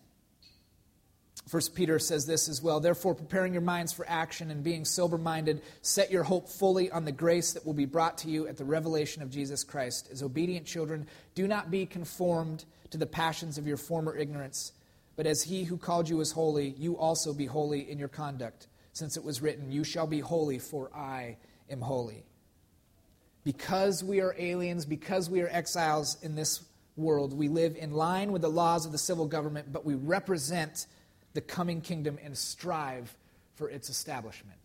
First 1.48 1.74
Peter 1.74 1.98
says 1.98 2.26
this 2.26 2.46
as 2.46 2.62
well. 2.62 2.80
Therefore, 2.80 3.14
preparing 3.14 3.54
your 3.54 3.62
minds 3.62 3.90
for 3.90 4.04
action 4.06 4.50
and 4.50 4.62
being 4.62 4.84
sober 4.84 5.16
minded, 5.16 5.62
set 5.80 6.10
your 6.10 6.24
hope 6.24 6.50
fully 6.50 6.90
on 6.90 7.06
the 7.06 7.12
grace 7.12 7.54
that 7.54 7.64
will 7.64 7.72
be 7.72 7.86
brought 7.86 8.18
to 8.18 8.28
you 8.28 8.46
at 8.48 8.58
the 8.58 8.66
revelation 8.66 9.22
of 9.22 9.30
Jesus 9.30 9.64
Christ. 9.64 10.10
As 10.12 10.22
obedient 10.22 10.66
children, 10.66 11.06
do 11.34 11.48
not 11.48 11.70
be 11.70 11.86
conformed 11.86 12.66
to 12.90 12.98
the 12.98 13.06
passions 13.06 13.58
of 13.58 13.66
your 13.66 13.76
former 13.76 14.16
ignorance. 14.16 14.72
But 15.16 15.26
as 15.26 15.42
he 15.42 15.64
who 15.64 15.76
called 15.76 16.08
you 16.08 16.20
is 16.20 16.32
holy, 16.32 16.70
you 16.78 16.96
also 16.96 17.32
be 17.32 17.46
holy 17.46 17.90
in 17.90 17.98
your 17.98 18.08
conduct, 18.08 18.68
since 18.92 19.16
it 19.16 19.24
was 19.24 19.42
written, 19.42 19.72
You 19.72 19.84
shall 19.84 20.06
be 20.06 20.20
holy, 20.20 20.58
for 20.58 20.94
I 20.94 21.36
am 21.70 21.80
holy. 21.80 22.24
Because 23.44 24.04
we 24.04 24.20
are 24.20 24.34
aliens, 24.38 24.84
because 24.84 25.28
we 25.30 25.40
are 25.40 25.48
exiles 25.48 26.18
in 26.22 26.34
this 26.34 26.62
world, 26.96 27.32
we 27.32 27.48
live 27.48 27.76
in 27.76 27.92
line 27.92 28.32
with 28.32 28.42
the 28.42 28.50
laws 28.50 28.86
of 28.86 28.92
the 28.92 28.98
civil 28.98 29.26
government, 29.26 29.72
but 29.72 29.84
we 29.84 29.94
represent 29.94 30.86
the 31.34 31.40
coming 31.40 31.80
kingdom 31.80 32.18
and 32.22 32.36
strive 32.36 33.16
for 33.54 33.70
its 33.70 33.88
establishment. 33.88 34.58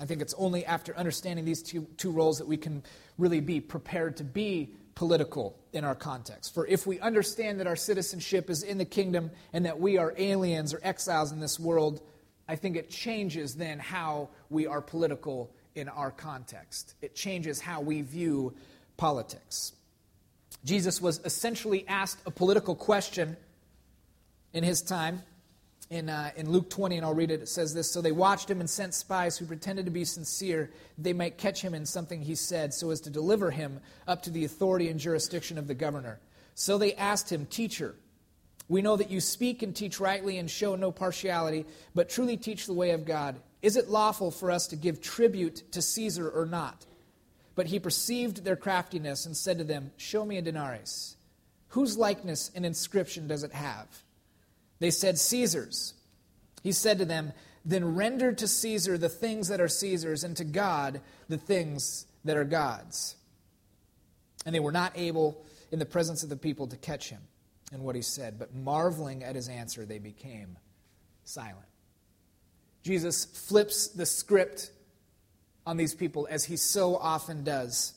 I 0.00 0.06
think 0.06 0.22
it's 0.22 0.34
only 0.34 0.64
after 0.64 0.96
understanding 0.96 1.44
these 1.44 1.62
two, 1.62 1.86
two 1.96 2.10
roles 2.10 2.38
that 2.38 2.46
we 2.46 2.56
can 2.56 2.82
really 3.16 3.40
be 3.40 3.60
prepared 3.60 4.16
to 4.18 4.24
be 4.24 4.70
political 4.98 5.56
in 5.72 5.84
our 5.84 5.94
context. 5.94 6.52
For 6.52 6.66
if 6.66 6.84
we 6.84 6.98
understand 6.98 7.60
that 7.60 7.68
our 7.68 7.76
citizenship 7.76 8.50
is 8.50 8.64
in 8.64 8.78
the 8.78 8.84
kingdom 8.84 9.30
and 9.52 9.64
that 9.64 9.78
we 9.78 9.96
are 9.96 10.12
aliens 10.18 10.74
or 10.74 10.80
exiles 10.82 11.30
in 11.30 11.38
this 11.38 11.56
world, 11.56 12.00
I 12.48 12.56
think 12.56 12.74
it 12.74 12.90
changes 12.90 13.54
then 13.54 13.78
how 13.78 14.30
we 14.50 14.66
are 14.66 14.80
political 14.80 15.52
in 15.76 15.88
our 15.88 16.10
context. 16.10 16.96
It 17.00 17.14
changes 17.14 17.60
how 17.60 17.80
we 17.80 18.02
view 18.02 18.56
politics. 18.96 19.72
Jesus 20.64 21.00
was 21.00 21.20
essentially 21.24 21.86
asked 21.86 22.18
a 22.26 22.32
political 22.32 22.74
question 22.74 23.36
in 24.52 24.64
his 24.64 24.82
time 24.82 25.22
in, 25.90 26.08
uh, 26.08 26.30
in 26.36 26.50
Luke 26.50 26.68
20, 26.68 26.96
and 26.96 27.06
I'll 27.06 27.14
read 27.14 27.30
it. 27.30 27.40
It 27.40 27.48
says 27.48 27.72
this 27.72 27.90
So 27.90 28.00
they 28.00 28.12
watched 28.12 28.50
him 28.50 28.60
and 28.60 28.68
sent 28.68 28.94
spies 28.94 29.38
who 29.38 29.46
pretended 29.46 29.86
to 29.86 29.90
be 29.90 30.04
sincere, 30.04 30.70
they 30.96 31.12
might 31.12 31.38
catch 31.38 31.62
him 31.62 31.74
in 31.74 31.86
something 31.86 32.20
he 32.20 32.34
said, 32.34 32.74
so 32.74 32.90
as 32.90 33.00
to 33.02 33.10
deliver 33.10 33.50
him 33.50 33.80
up 34.06 34.22
to 34.22 34.30
the 34.30 34.44
authority 34.44 34.88
and 34.88 35.00
jurisdiction 35.00 35.58
of 35.58 35.66
the 35.66 35.74
governor. 35.74 36.20
So 36.54 36.76
they 36.76 36.94
asked 36.94 37.30
him, 37.30 37.46
Teacher, 37.46 37.94
we 38.68 38.82
know 38.82 38.96
that 38.96 39.10
you 39.10 39.20
speak 39.20 39.62
and 39.62 39.74
teach 39.74 39.98
rightly 39.98 40.38
and 40.38 40.50
show 40.50 40.76
no 40.76 40.92
partiality, 40.92 41.64
but 41.94 42.10
truly 42.10 42.36
teach 42.36 42.66
the 42.66 42.74
way 42.74 42.90
of 42.90 43.06
God. 43.06 43.36
Is 43.62 43.76
it 43.76 43.88
lawful 43.88 44.30
for 44.30 44.50
us 44.50 44.66
to 44.68 44.76
give 44.76 45.00
tribute 45.00 45.72
to 45.72 45.80
Caesar 45.80 46.28
or 46.28 46.46
not? 46.46 46.84
But 47.54 47.66
he 47.66 47.80
perceived 47.80 48.44
their 48.44 48.56
craftiness 48.56 49.26
and 49.26 49.36
said 49.36 49.58
to 49.58 49.64
them, 49.64 49.90
Show 49.96 50.24
me 50.24 50.36
a 50.36 50.42
denarius. 50.42 51.16
Whose 51.68 51.96
likeness 51.96 52.50
and 52.54 52.64
inscription 52.64 53.26
does 53.26 53.42
it 53.42 53.52
have? 53.52 53.88
They 54.78 54.90
said, 54.90 55.18
Caesar's. 55.18 55.94
He 56.62 56.72
said 56.72 56.98
to 56.98 57.04
them, 57.04 57.32
Then 57.64 57.94
render 57.94 58.32
to 58.32 58.46
Caesar 58.46 58.98
the 58.98 59.08
things 59.08 59.48
that 59.48 59.60
are 59.60 59.68
Caesar's, 59.68 60.24
and 60.24 60.36
to 60.36 60.44
God 60.44 61.00
the 61.28 61.38
things 61.38 62.06
that 62.24 62.36
are 62.36 62.44
God's. 62.44 63.16
And 64.46 64.54
they 64.54 64.60
were 64.60 64.72
not 64.72 64.92
able, 64.94 65.44
in 65.72 65.78
the 65.78 65.86
presence 65.86 66.22
of 66.22 66.28
the 66.28 66.36
people, 66.36 66.66
to 66.68 66.76
catch 66.76 67.10
him 67.10 67.20
in 67.72 67.82
what 67.82 67.96
he 67.96 68.02
said, 68.02 68.38
but 68.38 68.54
marveling 68.54 69.22
at 69.22 69.34
his 69.34 69.48
answer, 69.48 69.84
they 69.84 69.98
became 69.98 70.56
silent. 71.24 71.66
Jesus 72.82 73.24
flips 73.24 73.88
the 73.88 74.06
script 74.06 74.70
on 75.66 75.76
these 75.76 75.94
people 75.94 76.26
as 76.30 76.44
he 76.44 76.56
so 76.56 76.96
often 76.96 77.44
does 77.44 77.92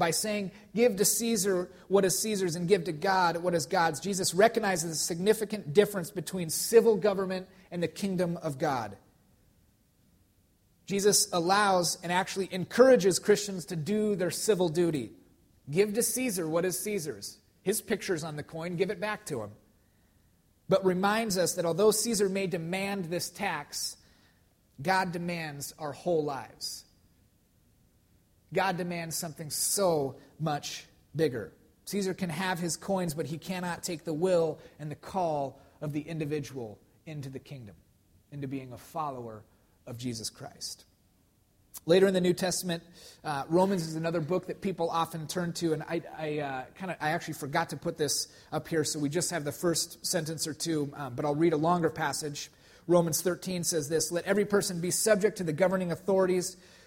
by 0.00 0.10
saying, 0.10 0.50
Give 0.74 0.96
to 0.96 1.04
Caesar 1.04 1.70
what 1.86 2.04
is 2.04 2.18
Caesar's 2.18 2.56
and 2.56 2.66
give 2.66 2.84
to 2.84 2.92
God 2.92 3.36
what 3.36 3.54
is 3.54 3.66
God's, 3.66 4.00
Jesus 4.00 4.34
recognizes 4.34 4.90
the 4.90 4.96
significant 4.96 5.72
difference 5.72 6.10
between 6.10 6.50
civil 6.50 6.96
government 6.96 7.46
and 7.70 7.80
the 7.80 7.88
kingdom 7.88 8.36
of 8.38 8.58
God. 8.58 8.96
Jesus 10.86 11.28
allows 11.32 11.98
and 12.02 12.10
actually 12.10 12.48
encourages 12.50 13.20
Christians 13.20 13.66
to 13.66 13.76
do 13.76 14.16
their 14.16 14.32
civil 14.32 14.68
duty. 14.68 15.12
Give 15.70 15.94
to 15.94 16.02
Caesar 16.02 16.48
what 16.48 16.64
is 16.64 16.82
Caesar's. 16.82 17.38
His 17.62 17.80
picture's 17.80 18.24
on 18.24 18.34
the 18.34 18.42
coin, 18.42 18.74
give 18.74 18.90
it 18.90 19.00
back 19.00 19.26
to 19.26 19.42
him. 19.42 19.50
but 20.70 20.84
reminds 20.84 21.36
us 21.36 21.54
that 21.54 21.66
although 21.66 21.90
Caesar 21.90 22.28
may 22.28 22.46
demand 22.46 23.06
this 23.06 23.28
tax, 23.28 23.96
God 24.80 25.12
demands 25.12 25.74
our 25.78 25.92
whole 25.92 26.24
lives. 26.24 26.84
God 28.52 28.76
demands 28.76 29.16
something 29.16 29.50
so 29.50 30.16
much 30.38 30.86
bigger. 31.14 31.52
Caesar 31.84 32.14
can 32.14 32.30
have 32.30 32.58
his 32.58 32.76
coins, 32.76 33.14
but 33.14 33.26
he 33.26 33.38
cannot 33.38 33.82
take 33.82 34.04
the 34.04 34.14
will 34.14 34.58
and 34.78 34.90
the 34.90 34.96
call 34.96 35.60
of 35.80 35.92
the 35.92 36.00
individual 36.00 36.78
into 37.06 37.28
the 37.28 37.38
kingdom, 37.38 37.74
into 38.30 38.46
being 38.46 38.72
a 38.72 38.78
follower 38.78 39.42
of 39.86 39.96
Jesus 39.96 40.30
Christ. 40.30 40.84
Later 41.86 42.06
in 42.06 42.14
the 42.14 42.20
New 42.20 42.34
Testament, 42.34 42.82
uh, 43.24 43.44
Romans 43.48 43.86
is 43.86 43.94
another 43.94 44.20
book 44.20 44.46
that 44.46 44.60
people 44.60 44.90
often 44.90 45.26
turn 45.26 45.52
to, 45.54 45.72
and 45.72 45.82
I, 45.82 46.02
I 46.16 46.38
uh, 46.38 46.64
kind 46.76 46.90
of 46.90 46.96
I 47.00 47.10
actually 47.10 47.34
forgot 47.34 47.70
to 47.70 47.76
put 47.76 47.96
this 47.96 48.28
up 48.52 48.68
here, 48.68 48.84
so 48.84 48.98
we 48.98 49.08
just 49.08 49.30
have 49.30 49.44
the 49.44 49.52
first 49.52 50.04
sentence 50.04 50.46
or 50.46 50.52
two, 50.52 50.92
um, 50.94 51.14
but 51.14 51.24
I'll 51.24 51.34
read 51.34 51.52
a 51.52 51.56
longer 51.56 51.88
passage. 51.88 52.50
Romans 52.86 53.22
13 53.22 53.64
says 53.64 53.88
this: 53.88 54.12
"Let 54.12 54.24
every 54.24 54.44
person 54.44 54.80
be 54.80 54.90
subject 54.90 55.38
to 55.38 55.44
the 55.44 55.52
governing 55.52 55.90
authorities, 55.90 56.56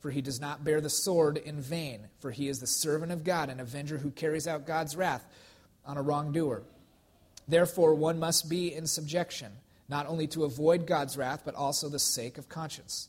for 0.00 0.10
he 0.10 0.22
does 0.22 0.40
not 0.40 0.64
bear 0.64 0.80
the 0.80 0.90
sword 0.90 1.36
in 1.36 1.60
vain, 1.60 2.08
for 2.20 2.30
he 2.30 2.48
is 2.48 2.58
the 2.58 2.66
servant 2.66 3.12
of 3.12 3.24
God, 3.24 3.50
an 3.50 3.60
avenger 3.60 3.98
who 3.98 4.10
carries 4.10 4.48
out 4.48 4.66
God's 4.66 4.96
wrath 4.96 5.24
on 5.84 5.96
a 5.96 6.02
wrongdoer. 6.02 6.62
Therefore, 7.46 7.94
one 7.94 8.18
must 8.18 8.48
be 8.48 8.72
in 8.74 8.86
subjection, 8.86 9.52
not 9.88 10.06
only 10.06 10.26
to 10.28 10.44
avoid 10.44 10.86
God's 10.86 11.16
wrath, 11.16 11.42
but 11.44 11.54
also 11.54 11.88
the 11.88 11.98
sake 11.98 12.38
of 12.38 12.48
conscience. 12.48 13.08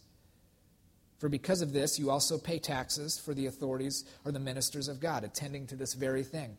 For 1.19 1.29
because 1.29 1.61
of 1.61 1.71
this, 1.71 1.99
you 1.99 2.09
also 2.09 2.37
pay 2.37 2.57
taxes, 2.57 3.19
for 3.19 3.33
the 3.33 3.45
authorities 3.45 4.03
are 4.25 4.31
the 4.31 4.39
ministers 4.39 4.87
of 4.87 4.99
God, 4.99 5.23
attending 5.23 5.67
to 5.67 5.75
this 5.75 5.93
very 5.93 6.23
thing. 6.23 6.57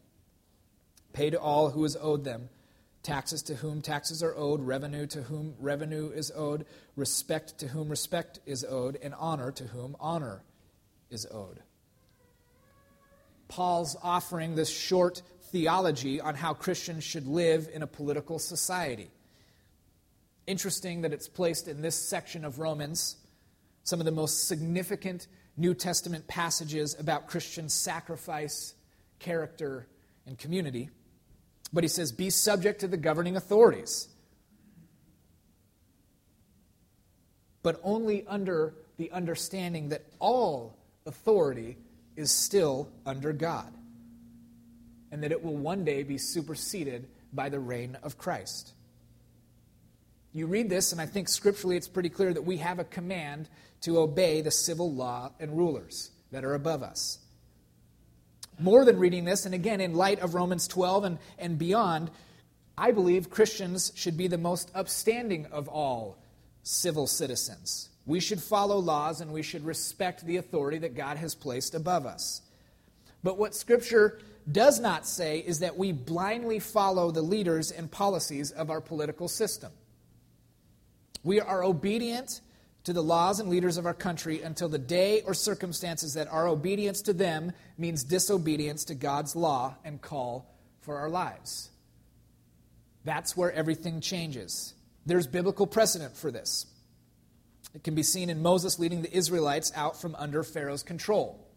Pay 1.13 1.31
to 1.31 1.41
all 1.41 1.71
who 1.71 1.85
is 1.85 1.97
owed 2.01 2.25
them 2.25 2.49
taxes 3.03 3.43
to 3.43 3.55
whom 3.55 3.83
taxes 3.83 4.23
are 4.23 4.35
owed, 4.37 4.61
revenue 4.61 5.07
to 5.09 5.23
whom 5.23 5.55
revenue 5.59 6.11
is 6.11 6.31
owed, 6.35 6.67
respect 6.97 7.59
to 7.59 7.69
whom 7.69 7.89
respect 7.89 8.41
is 8.47 8.65
owed, 8.65 8.99
and 9.03 9.15
honor 9.19 9.51
to 9.53 9.65
whom 9.65 9.97
honor 9.99 10.43
is 11.11 11.27
owed. 11.31 11.61
Paul's 13.49 13.97
offering 14.03 14.55
this 14.55 14.71
short 14.71 15.23
theology 15.51 16.21
on 16.21 16.35
how 16.35 16.55
Christians 16.55 17.05
should 17.05 17.27
live 17.27 17.69
in 17.73 17.83
a 17.83 17.87
political 17.87 18.39
society. 18.39 19.11
Interesting 20.47 21.03
that 21.03 21.13
it's 21.13 21.29
placed 21.29 21.69
in 21.69 21.83
this 21.83 21.95
section 21.95 22.45
of 22.45 22.59
Romans, 22.59 23.17
some 23.85 24.01
of 24.01 24.07
the 24.07 24.13
most 24.13 24.49
significant 24.49 25.27
New 25.57 25.75
Testament 25.75 26.27
passages 26.27 26.97
about 26.99 27.29
Christian 27.29 27.69
sacrifice, 27.69 28.75
character, 29.19 29.87
and 30.27 30.39
community. 30.39 30.89
But 31.73 31.85
he 31.85 31.89
says, 31.89 32.13
be 32.13 32.31
subject 32.31 32.81
to 32.81 32.89
the 32.89 32.97
governing 32.97 33.37
authorities. 33.37 34.09
But 37.63 37.81
only 37.83 38.27
under 38.27 38.75
the 38.99 39.11
understanding 39.13 39.89
that 39.91 40.05
all 40.19 40.77
authority 41.07 41.77
is 42.17 42.31
still 42.31 42.89
under 43.07 43.33
God 43.33 43.73
and 45.11 45.23
that 45.23 45.33
it 45.33 45.45
will 45.45 45.57
one 45.57 45.85
day 45.85 46.03
be 46.03 46.19
superseded 46.19 47.07
by 47.33 47.49
the 47.49 47.61
reign 47.61 47.97
of 48.03 48.19
Christ. 48.19 48.73
You 50.33 50.47
read 50.47 50.71
this, 50.71 50.93
and 50.93 51.01
I 51.01 51.07
think 51.07 51.29
scripturally 51.29 51.77
it's 51.77 51.89
pretty 51.89 52.09
clear 52.09 52.33
that 52.33 52.43
we 52.43 52.57
have 52.57 52.79
a 52.79 52.85
command 52.85 53.49
to 53.83 53.99
obey 53.99 54.41
the 54.41 54.51
civil 54.51 54.93
law 54.93 55.33
and 55.39 55.57
rulers 55.57 56.11
that 56.31 56.45
are 56.45 56.55
above 56.55 56.83
us. 56.83 57.19
More 58.59 58.85
than 58.85 58.99
reading 58.99 59.25
this, 59.25 59.47
and 59.47 59.55
again, 59.55 59.81
in 59.81 59.95
light 59.95 60.21
of 60.21 60.35
Romans 60.35 60.69
12 60.69 61.05
and, 61.05 61.19
and 61.39 61.59
beyond, 61.59 62.11
I 62.77 62.93
believe 62.93 63.31
Christians 63.31 63.93
should 63.95 64.17
be 64.17 64.29
the 64.29 64.39
most 64.39 64.71
upstanding 64.75 65.47
of 65.47 65.69
all 65.69 66.19
civil 66.63 67.07
citizens. 67.07 67.89
We 68.07 68.21
should 68.21 68.43
follow 68.43 68.79
laws 68.79 69.21
and 69.21 69.33
we 69.33 69.43
should 69.43 69.65
respect 69.65 70.25
the 70.25 70.37
authority 70.37 70.79
that 70.79 70.97
God 70.97 71.17
has 71.17 71.35
placed 71.35 71.75
above 71.75 72.07
us. 72.07 72.43
But 73.23 73.39
what 73.39 73.55
Scripture 73.55 74.19
does 74.51 74.81
not 74.81 75.07
say 75.07 75.39
is 75.39 75.61
that 75.61 75.77
we 75.77 75.93
blindly 75.93 76.59
follow 76.59 77.11
the 77.11 77.23
leaders 77.23 77.71
and 77.71 77.91
policies 77.91 78.51
of 78.51 78.71
our 78.71 78.81
political 78.81 79.29
system. 79.29 79.71
We 81.23 81.41
are 81.41 81.63
obedient 81.63 82.41
to 82.85 82.93
the 82.93 83.03
laws 83.03 83.39
and 83.39 83.49
leaders 83.49 83.77
of 83.77 83.87
our 83.87 83.95
country 83.95 84.43
until 84.43 84.69
the 84.69 84.79
day 84.79 85.23
or 85.23 85.35
circumstances 85.35 86.15
that 86.15 86.29
our 86.29 86.49
obedience 86.49 87.03
to 87.03 87.13
them 87.13 87.53
means 87.79 88.03
disobedience 88.03 88.85
to 88.85 88.95
God's 88.95 89.37
law 89.37 89.77
and 89.85 90.01
call 90.01 90.53
for 90.81 90.99
our 90.99 91.09
lives. 91.09 91.71
That's 93.05 93.37
where 93.37 93.53
everything 93.53 94.01
changes. 94.01 94.75
There's 95.07 95.27
biblical 95.27 95.67
precedent 95.67 96.17
for 96.17 96.31
this. 96.31 96.67
It 97.75 97.85
can 97.85 97.95
be 97.95 98.03
seen 98.03 98.31
in 98.31 98.43
Moses 98.43 98.79
leading 98.79 99.03
the 99.03 99.17
Israelites 99.17 99.73
out 99.75 100.01
from 100.01 100.15
under 100.17 100.43
Pharaoh's 100.43 100.83
control. 100.83 101.49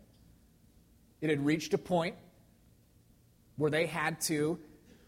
It 1.22 1.30
had 1.30 1.46
reached 1.46 1.74
a 1.74 1.78
point 1.78 2.16
where 3.58 3.72
they 3.72 3.86
had 3.86 4.22
to 4.22 4.60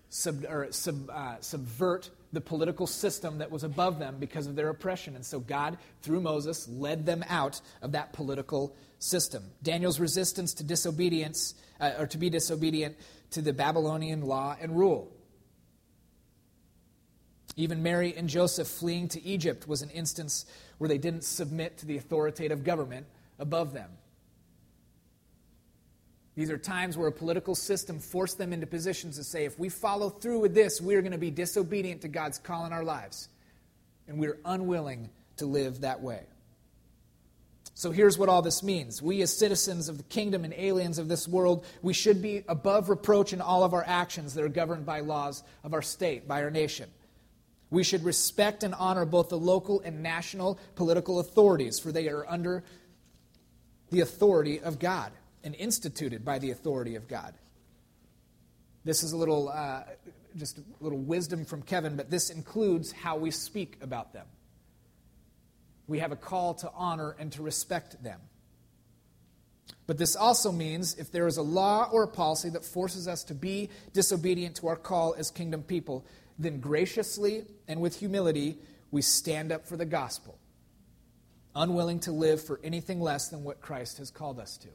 sub, 0.10 0.46
sub, 0.72 1.10
uh, 1.10 1.36
subvert 1.42 2.10
the 2.34 2.42
political 2.42 2.88
system 2.88 3.38
that 3.38 3.52
was 3.52 3.64
above 3.64 4.00
them 4.00 4.18
because 4.20 4.48
of 4.48 4.56
their 4.56 4.70
oppression. 4.70 5.16
And 5.16 5.26
so 5.26 5.40
God, 5.40 5.78
through 6.02 6.22
Moses, 6.22 6.68
led 6.68 7.06
them 7.06 7.24
out 7.30 7.62
of 7.82 7.94
that 7.94 8.14
political 8.14 8.76
system. 9.00 9.44
Daniel's 9.64 10.00
resistance 10.00 10.54
to 10.56 10.64
disobedience, 10.64 11.56
uh, 11.80 11.94
or 12.00 12.08
to 12.08 12.18
be 12.18 12.30
disobedient 12.30 12.98
to 13.32 13.42
the 13.42 13.54
Babylonian 13.54 14.22
law 14.22 14.56
and 14.60 14.78
rule. 14.78 15.12
Even 17.56 17.82
Mary 17.82 18.14
and 18.16 18.30
Joseph 18.30 18.68
fleeing 18.68 19.08
to 19.10 19.24
Egypt 19.24 19.68
was 19.68 19.82
an 19.82 19.90
instance 19.90 20.46
where 20.78 20.88
they 20.88 21.00
didn't 21.00 21.24
submit 21.24 21.78
to 21.80 21.86
the 21.86 21.98
authoritative 21.98 22.64
government 22.64 23.08
above 23.40 23.74
them. 23.74 23.90
These 26.38 26.52
are 26.52 26.58
times 26.60 26.96
where 26.96 27.08
a 27.08 27.12
political 27.12 27.56
system 27.56 28.00
forced 28.00 28.38
them 28.38 28.54
into 28.54 28.68
positions 28.68 29.18
to 29.18 29.24
say, 29.24 29.46
if 29.46 29.58
we 29.58 29.70
follow 29.70 30.12
through 30.12 30.38
with 30.38 30.54
this, 30.54 30.80
we're 30.80 31.02
going 31.02 31.14
to 31.14 31.18
be 31.18 31.32
disobedient 31.32 32.04
to 32.04 32.08
God's 32.08 32.38
call 32.38 32.68
in 32.68 32.74
our 32.74 32.84
lives. 32.84 33.28
And 34.08 34.20
we're 34.20 34.38
unwilling 34.46 35.10
to 35.38 35.48
live 35.48 35.82
that 35.82 36.00
way. 36.04 36.22
So 37.74 37.90
here's 37.90 38.20
what 38.20 38.30
all 38.30 38.44
this 38.44 38.62
means. 38.62 39.02
We, 39.02 39.24
as 39.24 39.36
citizens 39.36 39.90
of 39.90 39.98
the 39.98 40.04
kingdom 40.04 40.44
and 40.44 40.54
aliens 40.54 41.00
of 41.00 41.08
this 41.08 41.28
world, 41.28 41.66
we 41.82 41.94
should 41.94 42.22
be 42.22 42.44
above 42.48 42.90
reproach 42.90 43.34
in 43.34 43.42
all 43.42 43.64
of 43.64 43.74
our 43.74 43.84
actions 43.88 44.36
that 44.36 44.44
are 44.44 44.50
governed 44.50 44.86
by 44.86 45.00
laws 45.00 45.42
of 45.64 45.74
our 45.74 45.82
state, 45.82 46.28
by 46.28 46.44
our 46.44 46.52
nation. 46.52 46.88
We 47.72 47.84
should 47.84 48.04
respect 48.04 48.62
and 48.62 48.76
honor 48.76 49.06
both 49.06 49.30
the 49.30 49.40
local 49.40 49.80
and 49.80 50.04
national 50.04 50.60
political 50.76 51.20
authorities, 51.20 51.80
for 51.80 51.92
they 51.92 52.10
are 52.10 52.30
under 52.30 52.64
the 53.90 54.02
authority 54.02 54.60
of 54.60 54.78
God 54.78 55.12
and 55.48 55.56
instituted 55.56 56.26
by 56.26 56.40
the 56.40 56.52
authority 56.52 56.96
of 56.96 57.08
God. 57.08 57.34
This 58.84 59.02
is 59.02 59.14
a 59.14 59.18
little, 59.18 59.48
uh, 59.48 59.84
just 60.36 60.58
a 60.58 60.64
little 60.82 61.00
wisdom 61.00 61.46
from 61.46 61.62
Kevin, 61.62 61.96
but 61.96 62.10
this 62.10 62.30
includes 62.30 62.92
how 62.92 63.16
we 63.16 63.32
speak 63.32 63.78
about 63.82 64.12
them. 64.12 64.26
We 65.88 66.00
have 66.00 66.12
a 66.12 66.18
call 66.18 66.54
to 66.56 66.72
honor 66.76 67.16
and 67.18 67.32
to 67.32 67.44
respect 67.44 68.04
them. 68.04 68.20
But 69.86 69.98
this 69.98 70.18
also 70.18 70.52
means 70.52 70.96
if 70.96 71.14
there 71.14 71.28
is 71.28 71.38
a 71.38 71.42
law 71.42 71.90
or 71.94 72.04
a 72.04 72.10
policy 72.10 72.50
that 72.50 72.66
forces 72.66 73.08
us 73.08 73.24
to 73.24 73.34
be 73.34 73.70
disobedient 73.94 74.58
to 74.58 74.68
our 74.68 74.76
call 74.76 75.16
as 75.18 75.32
kingdom 75.32 75.64
people, 75.64 76.06
then 76.38 76.60
graciously 76.60 77.46
and 77.70 77.80
with 77.80 77.98
humility 77.98 78.58
we 78.92 79.02
stand 79.02 79.54
up 79.54 79.66
for 79.66 79.78
the 79.78 79.86
gospel, 79.86 80.38
unwilling 81.56 82.02
to 82.02 82.12
live 82.12 82.44
for 82.44 82.60
anything 82.66 83.00
less 83.00 83.30
than 83.30 83.46
what 83.46 83.62
Christ 83.62 84.00
has 84.00 84.12
called 84.12 84.42
us 84.42 84.58
to. 84.58 84.68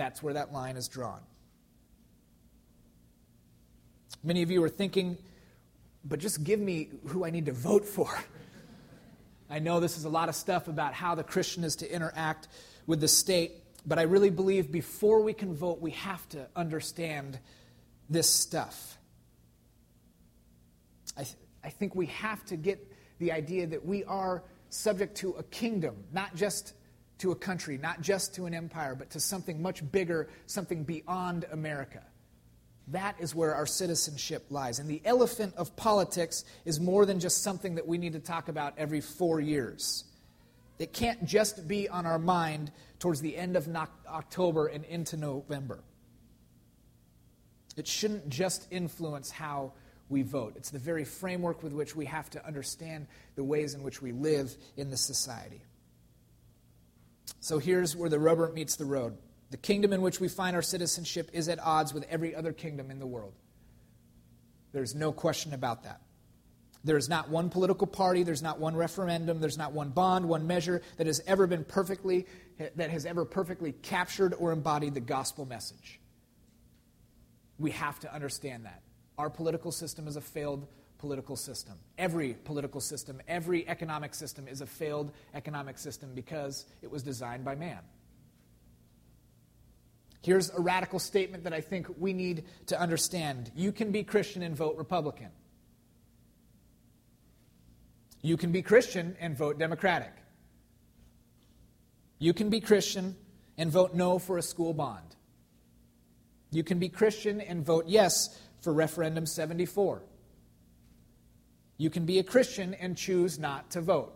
That's 0.00 0.22
where 0.22 0.32
that 0.32 0.50
line 0.50 0.78
is 0.78 0.88
drawn. 0.88 1.20
Many 4.22 4.40
of 4.40 4.50
you 4.50 4.64
are 4.64 4.68
thinking, 4.70 5.18
but 6.02 6.20
just 6.20 6.42
give 6.42 6.58
me 6.58 6.88
who 7.08 7.22
I 7.26 7.28
need 7.28 7.44
to 7.44 7.52
vote 7.52 7.84
for. 7.84 8.08
I 9.50 9.58
know 9.58 9.78
this 9.78 9.98
is 9.98 10.06
a 10.06 10.08
lot 10.08 10.30
of 10.30 10.34
stuff 10.34 10.68
about 10.68 10.94
how 10.94 11.16
the 11.16 11.22
Christian 11.22 11.64
is 11.64 11.76
to 11.76 11.94
interact 11.94 12.48
with 12.86 13.02
the 13.02 13.08
state, 13.08 13.52
but 13.84 13.98
I 13.98 14.04
really 14.04 14.30
believe 14.30 14.72
before 14.72 15.20
we 15.20 15.34
can 15.34 15.54
vote, 15.54 15.82
we 15.82 15.90
have 15.90 16.26
to 16.30 16.48
understand 16.56 17.38
this 18.08 18.26
stuff. 18.26 18.96
I, 21.14 21.24
th- 21.24 21.36
I 21.62 21.68
think 21.68 21.94
we 21.94 22.06
have 22.06 22.42
to 22.46 22.56
get 22.56 22.90
the 23.18 23.32
idea 23.32 23.66
that 23.66 23.84
we 23.84 24.04
are 24.04 24.44
subject 24.70 25.18
to 25.18 25.32
a 25.32 25.42
kingdom, 25.42 26.04
not 26.10 26.34
just 26.34 26.72
to 27.20 27.32
a 27.32 27.36
country, 27.36 27.78
not 27.78 28.00
just 28.00 28.34
to 28.34 28.46
an 28.46 28.54
empire, 28.54 28.94
but 28.94 29.10
to 29.10 29.20
something 29.20 29.62
much 29.62 29.88
bigger, 29.90 30.28
something 30.46 30.84
beyond 30.84 31.46
America. 31.52 32.02
That 32.88 33.16
is 33.20 33.34
where 33.34 33.54
our 33.54 33.66
citizenship 33.66 34.46
lies. 34.50 34.78
And 34.78 34.88
the 34.88 35.00
elephant 35.04 35.54
of 35.56 35.76
politics 35.76 36.44
is 36.64 36.80
more 36.80 37.06
than 37.06 37.20
just 37.20 37.42
something 37.42 37.76
that 37.76 37.86
we 37.86 37.98
need 37.98 38.14
to 38.14 38.20
talk 38.20 38.48
about 38.48 38.74
every 38.78 39.00
four 39.00 39.40
years. 39.40 40.04
It 40.78 40.92
can't 40.92 41.24
just 41.24 41.68
be 41.68 41.88
on 41.88 42.06
our 42.06 42.18
mind 42.18 42.72
towards 42.98 43.20
the 43.20 43.36
end 43.36 43.56
of 43.56 43.68
October 44.08 44.66
and 44.66 44.84
into 44.84 45.16
November. 45.16 45.80
It 47.76 47.86
shouldn't 47.86 48.28
just 48.28 48.66
influence 48.70 49.30
how 49.30 49.72
we 50.08 50.22
vote. 50.22 50.54
It's 50.56 50.70
the 50.70 50.78
very 50.78 51.04
framework 51.04 51.62
with 51.62 51.72
which 51.72 51.94
we 51.94 52.06
have 52.06 52.28
to 52.30 52.44
understand 52.44 53.06
the 53.36 53.44
ways 53.44 53.74
in 53.74 53.82
which 53.82 54.02
we 54.02 54.10
live 54.10 54.56
in 54.76 54.90
the 54.90 54.96
society. 54.96 55.62
So 57.38 57.58
here's 57.58 57.96
where 57.96 58.10
the 58.10 58.18
rubber 58.18 58.50
meets 58.52 58.76
the 58.76 58.84
road. 58.84 59.16
The 59.50 59.56
kingdom 59.56 59.92
in 59.92 60.02
which 60.02 60.20
we 60.20 60.28
find 60.28 60.56
our 60.56 60.62
citizenship 60.62 61.30
is 61.32 61.48
at 61.48 61.58
odds 61.60 61.94
with 61.94 62.04
every 62.10 62.34
other 62.34 62.52
kingdom 62.52 62.90
in 62.90 62.98
the 62.98 63.06
world. 63.06 63.34
There's 64.72 64.94
no 64.94 65.12
question 65.12 65.54
about 65.54 65.84
that. 65.84 66.00
There 66.82 66.96
is 66.96 67.08
not 67.08 67.28
one 67.28 67.50
political 67.50 67.86
party, 67.86 68.22
there's 68.22 68.42
not 68.42 68.58
one 68.58 68.74
referendum, 68.74 69.40
there's 69.40 69.58
not 69.58 69.72
one 69.72 69.90
bond, 69.90 70.26
one 70.26 70.46
measure 70.46 70.80
that 70.96 71.06
has 71.06 71.20
ever 71.26 71.46
been 71.46 71.64
perfectly 71.64 72.26
that 72.58 72.90
has 72.90 73.06
ever 73.06 73.24
perfectly 73.24 73.72
captured 73.72 74.34
or 74.34 74.52
embodied 74.52 74.94
the 74.94 75.00
gospel 75.00 75.46
message. 75.46 76.00
We 77.58 77.70
have 77.72 77.98
to 78.00 78.14
understand 78.14 78.64
that. 78.64 78.82
Our 79.18 79.28
political 79.28 79.72
system 79.72 80.08
is 80.08 80.16
a 80.16 80.20
failed 80.20 80.66
political 81.00 81.34
system. 81.34 81.78
Every 81.96 82.34
political 82.34 82.80
system, 82.80 83.22
every 83.26 83.66
economic 83.66 84.14
system 84.14 84.46
is 84.46 84.60
a 84.60 84.66
failed 84.66 85.10
economic 85.34 85.78
system 85.78 86.10
because 86.14 86.66
it 86.82 86.90
was 86.90 87.02
designed 87.02 87.42
by 87.42 87.54
man. 87.54 87.80
Here's 90.22 90.50
a 90.50 90.60
radical 90.60 90.98
statement 90.98 91.44
that 91.44 91.54
I 91.54 91.62
think 91.62 91.86
we 91.98 92.12
need 92.12 92.44
to 92.66 92.78
understand. 92.78 93.50
You 93.56 93.72
can 93.72 93.90
be 93.90 94.02
Christian 94.02 94.42
and 94.42 94.54
vote 94.54 94.76
Republican. 94.76 95.30
You 98.20 98.36
can 98.36 98.52
be 98.52 98.60
Christian 98.60 99.16
and 99.18 99.34
vote 99.34 99.58
Democratic. 99.58 100.12
You 102.18 102.34
can 102.34 102.50
be 102.50 102.60
Christian 102.60 103.16
and 103.56 103.72
vote 103.72 103.94
no 103.94 104.18
for 104.18 104.36
a 104.36 104.42
school 104.42 104.74
bond. 104.74 105.16
You 106.50 106.62
can 106.62 106.78
be 106.78 106.90
Christian 106.90 107.40
and 107.40 107.64
vote 107.64 107.86
yes 107.88 108.38
for 108.60 108.74
Referendum 108.74 109.24
74. 109.24 110.02
You 111.80 111.88
can 111.88 112.04
be 112.04 112.18
a 112.18 112.22
Christian 112.22 112.74
and 112.74 112.94
choose 112.94 113.38
not 113.38 113.70
to 113.70 113.80
vote. 113.80 114.12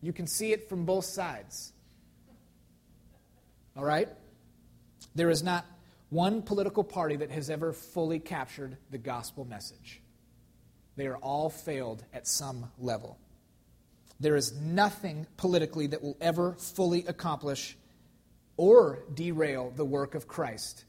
You 0.00 0.12
can 0.12 0.26
see 0.26 0.52
it 0.52 0.68
from 0.68 0.86
both 0.86 1.04
sides. 1.04 1.72
All 3.76 3.84
right? 3.84 4.08
There 5.14 5.30
is 5.30 5.44
not 5.44 5.64
one 6.10 6.42
political 6.42 6.82
party 6.82 7.14
that 7.14 7.30
has 7.30 7.48
ever 7.48 7.72
fully 7.72 8.18
captured 8.18 8.76
the 8.90 8.98
gospel 8.98 9.44
message. 9.44 10.02
They 10.96 11.06
are 11.06 11.18
all 11.18 11.48
failed 11.48 12.04
at 12.12 12.26
some 12.26 12.72
level. 12.76 13.20
There 14.18 14.34
is 14.34 14.52
nothing 14.60 15.28
politically 15.36 15.86
that 15.86 16.02
will 16.02 16.16
ever 16.20 16.54
fully 16.54 17.04
accomplish 17.06 17.76
or 18.56 19.04
derail 19.14 19.72
the 19.76 19.84
work 19.84 20.16
of 20.16 20.26
Christ 20.26 20.86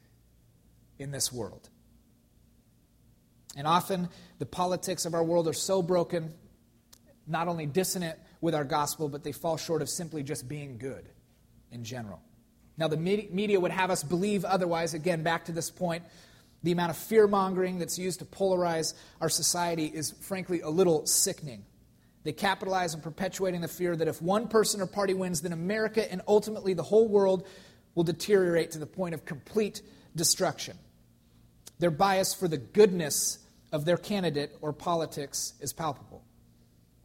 in 0.97 1.11
this 1.11 1.31
world. 1.31 1.69
And 3.55 3.67
often 3.67 4.09
the 4.39 4.45
politics 4.45 5.05
of 5.05 5.13
our 5.13 5.23
world 5.23 5.47
are 5.47 5.53
so 5.53 5.81
broken, 5.81 6.33
not 7.27 7.47
only 7.47 7.65
dissonant 7.65 8.17
with 8.41 8.55
our 8.55 8.63
gospel, 8.63 9.09
but 9.09 9.23
they 9.23 9.31
fall 9.31 9.57
short 9.57 9.81
of 9.81 9.89
simply 9.89 10.23
just 10.23 10.49
being 10.49 10.77
good 10.77 11.07
in 11.71 11.83
general. 11.83 12.21
Now, 12.77 12.87
the 12.87 12.97
media 12.97 13.59
would 13.59 13.71
have 13.71 13.91
us 13.91 14.03
believe 14.03 14.43
otherwise. 14.45 14.95
Again, 14.95 15.21
back 15.21 15.45
to 15.45 15.51
this 15.51 15.69
point, 15.69 16.03
the 16.63 16.71
amount 16.71 16.89
of 16.89 16.97
fear 16.97 17.27
mongering 17.27 17.77
that's 17.77 17.99
used 17.99 18.19
to 18.19 18.25
polarize 18.25 18.95
our 19.21 19.29
society 19.29 19.85
is 19.85 20.11
frankly 20.21 20.61
a 20.61 20.69
little 20.69 21.05
sickening. 21.05 21.65
They 22.23 22.31
capitalize 22.31 22.95
on 22.95 23.01
perpetuating 23.01 23.61
the 23.61 23.67
fear 23.67 23.95
that 23.95 24.07
if 24.07 24.21
one 24.21 24.47
person 24.47 24.81
or 24.81 24.87
party 24.87 25.13
wins, 25.13 25.41
then 25.41 25.51
America 25.51 26.09
and 26.11 26.21
ultimately 26.27 26.73
the 26.73 26.83
whole 26.83 27.07
world 27.07 27.45
will 27.95 28.05
deteriorate 28.05 28.71
to 28.71 28.79
the 28.79 28.87
point 28.87 29.13
of 29.13 29.25
complete 29.25 29.81
destruction. 30.15 30.77
Their 31.79 31.91
bias 31.91 32.33
for 32.33 32.47
the 32.47 32.57
goodness 32.57 33.39
of 33.73 33.83
their 33.83 33.97
candidate 33.97 34.55
or 34.61 34.71
politics 34.71 35.55
is 35.59 35.73
palpable. 35.73 36.23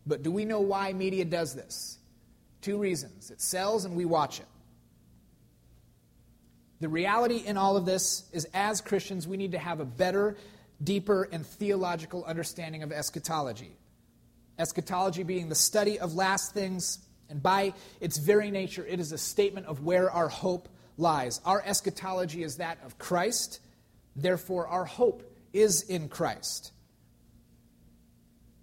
But 0.06 0.22
do 0.22 0.30
we 0.30 0.44
know 0.44 0.60
why 0.60 0.92
media 0.92 1.24
does 1.24 1.54
this? 1.54 1.98
Two 2.60 2.78
reasons 2.78 3.30
it 3.30 3.40
sells 3.40 3.84
and 3.84 3.96
we 3.96 4.04
watch 4.04 4.38
it. 4.38 4.46
The 6.80 6.88
reality 6.88 7.42
in 7.44 7.56
all 7.56 7.76
of 7.76 7.86
this 7.86 8.24
is, 8.32 8.46
as 8.54 8.80
Christians, 8.80 9.26
we 9.26 9.36
need 9.36 9.52
to 9.52 9.58
have 9.58 9.80
a 9.80 9.84
better, 9.84 10.36
deeper, 10.82 11.28
and 11.32 11.44
theological 11.44 12.24
understanding 12.24 12.84
of 12.84 12.92
eschatology. 12.92 13.72
Eschatology 14.58 15.24
being 15.24 15.48
the 15.48 15.56
study 15.56 15.98
of 15.98 16.14
last 16.14 16.54
things, 16.54 16.98
and 17.28 17.42
by 17.42 17.74
its 18.00 18.18
very 18.18 18.52
nature, 18.52 18.86
it 18.86 19.00
is 19.00 19.10
a 19.10 19.18
statement 19.18 19.66
of 19.66 19.84
where 19.84 20.08
our 20.10 20.28
hope 20.28 20.68
lies. 20.96 21.40
Our 21.44 21.62
eschatology 21.66 22.44
is 22.44 22.58
that 22.58 22.78
of 22.84 22.96
Christ, 22.96 23.60
therefore, 24.14 24.68
our 24.68 24.84
hope 24.84 25.27
is 25.52 25.82
in 25.82 26.08
Christ. 26.08 26.72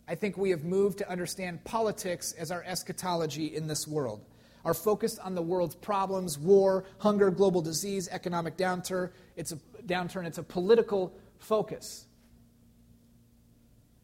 I 0.08 0.16
think 0.16 0.38
we 0.38 0.52
have 0.52 0.64
moved 0.64 1.00
to 1.00 1.10
understand 1.10 1.64
politics 1.64 2.32
as 2.34 2.52
our 2.52 2.64
eschatology 2.64 3.56
in 3.56 3.68
this 3.68 3.88
world. 3.88 4.24
Our 4.64 4.74
focus 4.74 5.20
on 5.20 5.36
the 5.36 5.42
world's 5.42 5.76
problems, 5.76 6.38
war, 6.38 6.86
hunger, 7.00 7.32
global 7.32 7.62
disease, 7.62 8.08
economic 8.12 8.58
downturn, 8.58 9.12
it's 9.36 9.52
a 9.52 9.58
downturn, 9.86 10.26
it's 10.26 10.38
a 10.38 10.44
political 10.44 11.14
focus. 11.40 12.06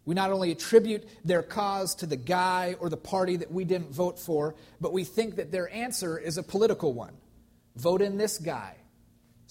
We 0.05 0.15
not 0.15 0.31
only 0.31 0.51
attribute 0.51 1.07
their 1.23 1.43
cause 1.43 1.95
to 1.95 2.07
the 2.07 2.15
guy 2.15 2.75
or 2.79 2.89
the 2.89 2.97
party 2.97 3.37
that 3.37 3.51
we 3.51 3.63
didn't 3.63 3.91
vote 3.91 4.19
for, 4.19 4.55
but 4.79 4.93
we 4.93 5.03
think 5.03 5.35
that 5.35 5.51
their 5.51 5.71
answer 5.73 6.17
is 6.17 6.37
a 6.37 6.43
political 6.43 6.93
one. 6.93 7.13
Vote 7.75 8.01
in 8.01 8.17
this 8.17 8.37
guy 8.37 8.75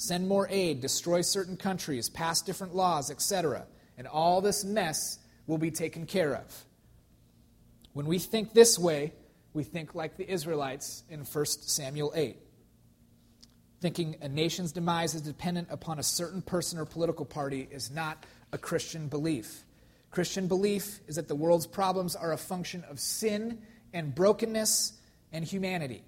send 0.00 0.26
more 0.26 0.48
aid, 0.50 0.80
destroy 0.80 1.20
certain 1.20 1.58
countries, 1.58 2.08
pass 2.08 2.40
different 2.40 2.74
laws, 2.74 3.10
etc. 3.10 3.66
And 3.98 4.06
all 4.06 4.40
this 4.40 4.64
mess 4.64 5.18
will 5.46 5.58
be 5.58 5.70
taken 5.70 6.06
care 6.06 6.34
of. 6.34 6.64
When 7.92 8.06
we 8.06 8.18
think 8.18 8.54
this 8.54 8.78
way, 8.78 9.12
we 9.52 9.62
think 9.62 9.94
like 9.94 10.16
the 10.16 10.26
Israelites 10.26 11.04
in 11.10 11.20
1 11.20 11.44
Samuel 11.44 12.12
8. 12.14 12.38
Thinking 13.82 14.16
a 14.22 14.28
nation's 14.28 14.72
demise 14.72 15.14
is 15.14 15.20
dependent 15.20 15.68
upon 15.70 15.98
a 15.98 16.02
certain 16.02 16.40
person 16.40 16.78
or 16.78 16.86
political 16.86 17.26
party 17.26 17.68
is 17.70 17.90
not 17.90 18.24
a 18.52 18.58
Christian 18.58 19.08
belief. 19.08 19.64
Christian 20.10 20.48
belief 20.48 21.00
is 21.08 21.16
that 21.16 21.28
the 21.28 21.34
world's 21.34 21.66
problems 21.66 22.16
are 22.16 22.32
a 22.32 22.38
function 22.38 22.84
of 22.84 22.98
sin 22.98 23.58
and 23.92 24.14
brokenness 24.14 24.94
and 25.30 25.44
humanity. 25.44 26.04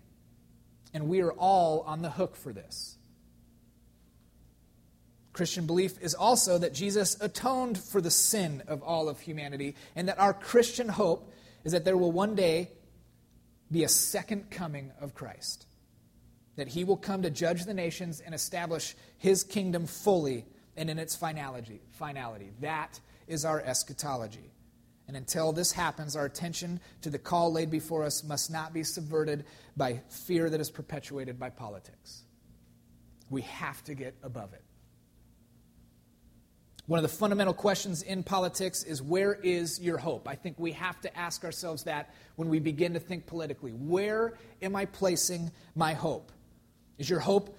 And 0.95 1.09
we 1.09 1.21
are 1.21 1.33
all 1.33 1.83
on 1.83 2.01
the 2.01 2.11
hook 2.11 2.37
for 2.37 2.55
this. 2.55 2.97
Christian 5.33 5.67
belief 5.67 6.01
is 6.01 6.15
also 6.15 6.59
that 6.59 6.75
Jesus 6.75 7.17
atoned 7.21 7.79
for 7.79 8.01
the 8.01 8.11
sin 8.11 8.63
of 8.67 8.83
all 8.83 9.09
of 9.09 9.21
humanity, 9.21 9.75
and 9.97 10.09
that 10.09 10.19
our 10.19 10.35
Christian 10.35 10.89
hope 10.89 11.33
is 11.65 11.73
that 11.73 11.85
there 11.85 11.97
will 11.97 12.13
one 12.13 12.35
day 12.35 12.71
be 13.71 13.85
a 13.85 13.89
second 13.89 14.51
coming 14.51 14.93
of 15.01 15.15
Christ. 15.15 15.67
That 16.57 16.69
he 16.69 16.85
will 16.85 16.99
come 16.99 17.23
to 17.23 17.31
judge 17.31 17.65
the 17.65 17.73
nations 17.73 18.21
and 18.21 18.35
establish 18.35 18.95
his 19.17 19.43
kingdom 19.43 19.87
fully 19.87 20.45
and 20.77 20.91
in 20.91 20.99
its 20.99 21.17
finality. 21.17 21.81
finality. 21.93 22.51
That 22.61 23.01
is 23.27 23.45
our 23.45 23.61
eschatology. 23.61 24.53
And 25.09 25.17
until 25.17 25.53
this 25.53 25.73
happens, 25.73 26.15
our 26.15 26.27
attention 26.27 26.81
to 27.01 27.11
the 27.11 27.19
call 27.19 27.53
laid 27.53 27.71
before 27.71 28.05
us 28.05 28.23
must 28.23 28.51
not 28.51 28.73
be 28.73 28.85
subverted 28.85 29.45
by 29.77 30.03
fear 30.09 30.51
that 30.51 30.61
is 30.61 30.71
perpetuated 30.71 31.39
by 31.39 31.51
politics. 31.51 32.23
We 33.31 33.43
have 33.43 33.83
to 33.85 33.95
get 33.95 34.15
above 34.23 34.53
it. 34.53 34.63
One 36.87 36.99
of 36.99 37.03
the 37.03 37.17
fundamental 37.17 37.55
questions 37.55 38.03
in 38.03 38.25
politics 38.25 38.83
is 38.83 39.01
where 39.01 39.35
is 39.35 39.81
your 39.81 39.99
hope? 39.99 40.27
I 40.27 40.35
think 40.35 40.59
we 40.59 40.73
have 40.73 41.01
to 41.03 41.17
ask 41.17 41.45
ourselves 41.45 41.85
that 41.85 42.13
when 42.35 42.49
we 42.49 42.59
begin 42.59 42.95
to 42.95 43.01
think 43.01 43.27
politically. 43.27 43.71
Where 43.71 44.37
am 44.61 44.75
I 44.75 44.87
placing 44.87 45.53
my 45.77 45.95
hope? 45.95 46.33
Is 46.99 47.09
your 47.09 47.21
hope 47.21 47.57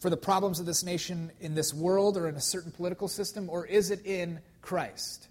for 0.00 0.08
the 0.08 0.16
problems 0.16 0.60
of 0.60 0.66
this 0.66 0.82
nation 0.82 1.30
in 1.40 1.54
this 1.54 1.74
world 1.74 2.16
or 2.16 2.28
in 2.28 2.36
a 2.36 2.40
certain 2.40 2.72
political 2.72 3.08
system, 3.08 3.50
or 3.50 3.66
is 3.66 3.90
it 3.90 4.04
in 4.06 4.40
Christ? 4.62 5.28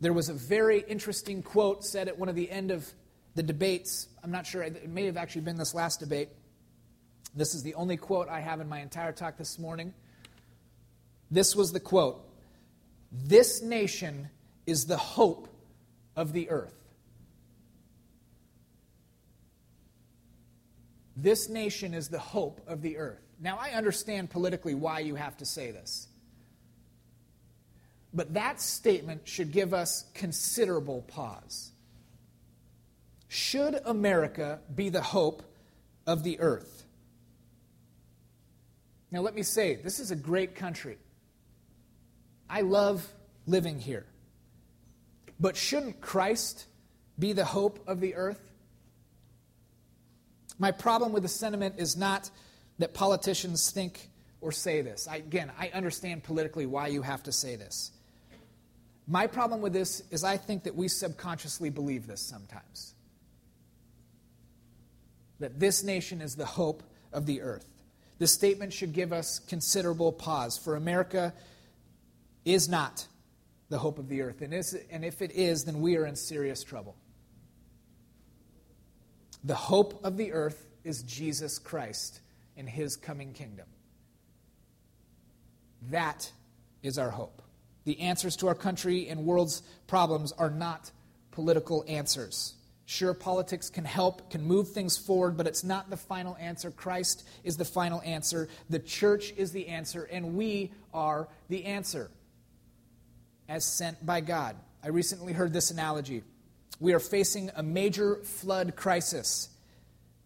There 0.00 0.12
was 0.12 0.28
a 0.28 0.34
very 0.34 0.80
interesting 0.80 1.42
quote 1.42 1.84
said 1.84 2.08
at 2.08 2.18
one 2.18 2.28
of 2.28 2.34
the 2.34 2.50
end 2.50 2.70
of 2.70 2.90
the 3.34 3.42
debates. 3.42 4.08
I'm 4.22 4.30
not 4.30 4.46
sure, 4.46 4.62
it 4.62 4.88
may 4.88 5.06
have 5.06 5.16
actually 5.16 5.42
been 5.42 5.56
this 5.56 5.74
last 5.74 6.00
debate. 6.00 6.28
This 7.34 7.54
is 7.54 7.62
the 7.62 7.74
only 7.74 7.96
quote 7.96 8.28
I 8.28 8.40
have 8.40 8.60
in 8.60 8.68
my 8.68 8.80
entire 8.80 9.12
talk 9.12 9.36
this 9.36 9.58
morning. 9.58 9.94
This 11.30 11.54
was 11.54 11.72
the 11.72 11.80
quote 11.80 12.24
This 13.12 13.62
nation 13.62 14.28
is 14.66 14.86
the 14.86 14.96
hope 14.96 15.48
of 16.16 16.32
the 16.32 16.50
earth. 16.50 16.74
This 21.16 21.48
nation 21.48 21.92
is 21.92 22.08
the 22.08 22.18
hope 22.18 22.60
of 22.66 22.82
the 22.82 22.96
earth. 22.96 23.20
Now, 23.40 23.58
I 23.60 23.70
understand 23.70 24.30
politically 24.30 24.74
why 24.74 25.00
you 25.00 25.14
have 25.14 25.36
to 25.38 25.44
say 25.44 25.70
this. 25.70 26.08
But 28.12 28.34
that 28.34 28.60
statement 28.60 29.28
should 29.28 29.52
give 29.52 29.72
us 29.72 30.04
considerable 30.14 31.02
pause. 31.02 31.72
Should 33.28 33.80
America 33.84 34.60
be 34.74 34.88
the 34.88 35.02
hope 35.02 35.42
of 36.06 36.24
the 36.24 36.40
earth? 36.40 36.84
Now, 39.10 39.20
let 39.20 39.34
me 39.34 39.42
say, 39.42 39.76
this 39.76 40.00
is 40.00 40.10
a 40.10 40.16
great 40.16 40.54
country. 40.54 40.98
I 42.50 42.62
love 42.62 43.06
living 43.46 43.78
here. 43.78 44.04
But 45.38 45.56
shouldn't 45.56 46.00
Christ 46.00 46.66
be 47.18 47.32
the 47.32 47.44
hope 47.44 47.78
of 47.86 48.00
the 48.00 48.16
earth? 48.16 48.40
My 50.58 50.72
problem 50.72 51.12
with 51.12 51.22
the 51.22 51.28
sentiment 51.28 51.76
is 51.78 51.96
not 51.96 52.30
that 52.78 52.92
politicians 52.92 53.70
think 53.70 54.10
or 54.40 54.52
say 54.52 54.82
this. 54.82 55.06
I, 55.08 55.16
again, 55.16 55.50
I 55.58 55.68
understand 55.68 56.24
politically 56.24 56.66
why 56.66 56.88
you 56.88 57.02
have 57.02 57.22
to 57.22 57.32
say 57.32 57.56
this. 57.56 57.92
My 59.06 59.26
problem 59.26 59.60
with 59.60 59.72
this 59.72 60.02
is 60.10 60.24
I 60.24 60.36
think 60.36 60.64
that 60.64 60.74
we 60.74 60.88
subconsciously 60.88 61.70
believe 61.70 62.06
this 62.06 62.20
sometimes. 62.20 62.94
That 65.38 65.58
this 65.58 65.82
nation 65.82 66.20
is 66.20 66.36
the 66.36 66.46
hope 66.46 66.82
of 67.12 67.26
the 67.26 67.40
earth. 67.40 67.66
This 68.18 68.32
statement 68.32 68.72
should 68.72 68.92
give 68.92 69.12
us 69.12 69.38
considerable 69.38 70.12
pause, 70.12 70.58
for 70.58 70.76
America 70.76 71.32
is 72.44 72.68
not 72.68 73.06
the 73.68 73.78
hope 73.78 73.98
of 73.98 74.08
the 74.08 74.22
earth. 74.22 74.42
And, 74.42 74.52
is, 74.52 74.76
and 74.90 75.04
if 75.04 75.22
it 75.22 75.32
is, 75.32 75.64
then 75.64 75.80
we 75.80 75.96
are 75.96 76.06
in 76.06 76.16
serious 76.16 76.62
trouble. 76.62 76.96
The 79.44 79.54
hope 79.54 80.04
of 80.04 80.16
the 80.16 80.32
earth 80.32 80.66
is 80.84 81.02
Jesus 81.02 81.58
Christ 81.58 82.20
and 82.56 82.68
his 82.68 82.96
coming 82.96 83.32
kingdom. 83.32 83.66
That 85.90 86.30
is 86.82 86.98
our 86.98 87.10
hope. 87.10 87.42
The 87.84 88.00
answers 88.00 88.36
to 88.36 88.48
our 88.48 88.54
country 88.54 89.08
and 89.08 89.24
world's 89.24 89.62
problems 89.86 90.32
are 90.32 90.50
not 90.50 90.90
political 91.30 91.84
answers. 91.88 92.54
Sure, 92.84 93.14
politics 93.14 93.70
can 93.70 93.84
help, 93.84 94.30
can 94.30 94.42
move 94.42 94.68
things 94.68 94.98
forward, 94.98 95.36
but 95.36 95.46
it's 95.46 95.62
not 95.62 95.88
the 95.88 95.96
final 95.96 96.36
answer. 96.38 96.70
Christ 96.70 97.26
is 97.44 97.56
the 97.56 97.64
final 97.64 98.02
answer. 98.04 98.48
The 98.68 98.80
church 98.80 99.32
is 99.36 99.52
the 99.52 99.68
answer, 99.68 100.02
and 100.04 100.34
we 100.34 100.72
are 100.92 101.28
the 101.48 101.64
answer 101.66 102.10
as 103.50 103.64
sent 103.64 104.06
by 104.06 104.20
God. 104.20 104.56
I 104.82 104.88
recently 104.88 105.32
heard 105.32 105.52
this 105.52 105.72
analogy. 105.72 106.22
We 106.78 106.94
are 106.94 107.00
facing 107.00 107.50
a 107.56 107.64
major 107.64 108.16
flood 108.22 108.76
crisis. 108.76 109.50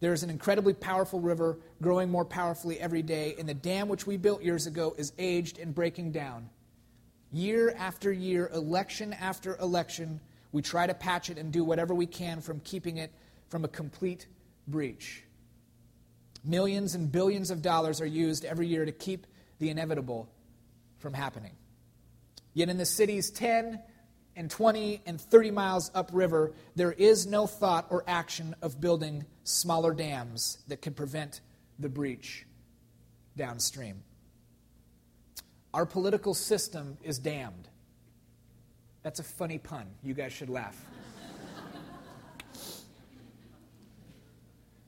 There 0.01 0.13
is 0.13 0.23
an 0.23 0.29
incredibly 0.29 0.75
powerful 0.75 1.21
river 1.21 1.59
growing 1.81 2.11
more 2.11 2.27
powerfully 2.27 2.79
every 2.79 3.01
day, 3.01 3.35
and 3.39 3.49
the 3.49 3.55
dam 3.55 3.89
which 3.89 4.07
we 4.07 4.19
built 4.19 4.43
years 4.43 4.67
ago 4.67 4.95
is 4.99 5.15
aged 5.19 5.59
and 5.59 5.75
breaking 5.75 6.13
down. 6.13 6.51
Year 7.33 7.75
after 7.77 8.13
year, 8.13 8.51
election 8.53 9.15
after 9.15 9.57
election, 9.57 10.21
we 10.53 10.61
try 10.61 10.87
to 10.87 10.95
patch 10.95 11.31
it 11.31 11.39
and 11.39 11.51
do 11.51 11.65
whatever 11.65 11.95
we 11.95 12.07
can 12.07 12.43
from 12.43 12.61
keeping 12.61 12.99
it 12.99 13.11
from 13.49 13.65
a 13.65 13.69
complete 13.69 14.27
breach. 14.69 15.25
Millions 16.45 16.95
and 16.95 17.11
billions 17.11 17.51
of 17.51 17.63
dollars 17.63 18.03
are 18.03 18.07
used 18.07 18.45
every 18.45 18.67
year 18.67 18.85
to 18.85 18.93
keep 18.93 19.27
the 19.61 19.71
inevitable 19.71 20.29
from 20.99 21.15
happening. 21.15 21.53
Yet 22.55 22.69
in 22.69 22.79
the 22.79 22.87
cities 22.87 23.31
10 23.31 23.81
and 24.37 24.51
20 24.51 25.03
and 25.07 25.21
30 25.21 25.51
miles 25.51 25.90
upriver, 25.95 26.55
there 26.77 26.93
is 26.93 27.27
no 27.27 27.47
thought 27.47 27.87
or 27.90 28.05
action 28.07 28.55
of 28.62 28.81
building 28.81 29.27
smaller 29.43 29.93
dams 29.93 30.59
that 30.69 30.81
could 30.81 30.97
prevent 30.97 31.40
the 31.79 31.88
breach 31.88 32.47
downstream. 33.37 34.03
Our 35.73 35.85
political 35.85 36.35
system 36.35 36.97
is 37.03 37.19
damned. 37.19 37.69
That's 39.03 39.19
a 39.19 39.25
funny 39.25 39.59
pun. 39.59 39.87
You 40.03 40.14
guys 40.14 40.33
should 40.33 40.49
laugh. 40.49 40.81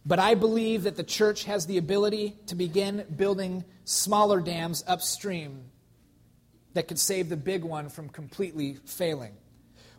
but 0.07 0.21
I 0.21 0.35
believe 0.35 0.85
that 0.85 0.97
the 0.97 1.03
church 1.03 1.45
has 1.45 1.67
the 1.67 1.79
ability 1.79 2.37
to 2.47 2.55
begin 2.55 3.05
building 3.17 3.65
smaller 3.85 4.41
dams 4.41 4.85
upstream 4.87 5.65
that 6.77 6.89
could 6.89 6.99
save 6.99 7.31
the 7.31 7.39
big 7.39 7.65
one 7.65 7.89
from 7.89 8.11
completely 8.11 8.75
failing? 8.85 9.33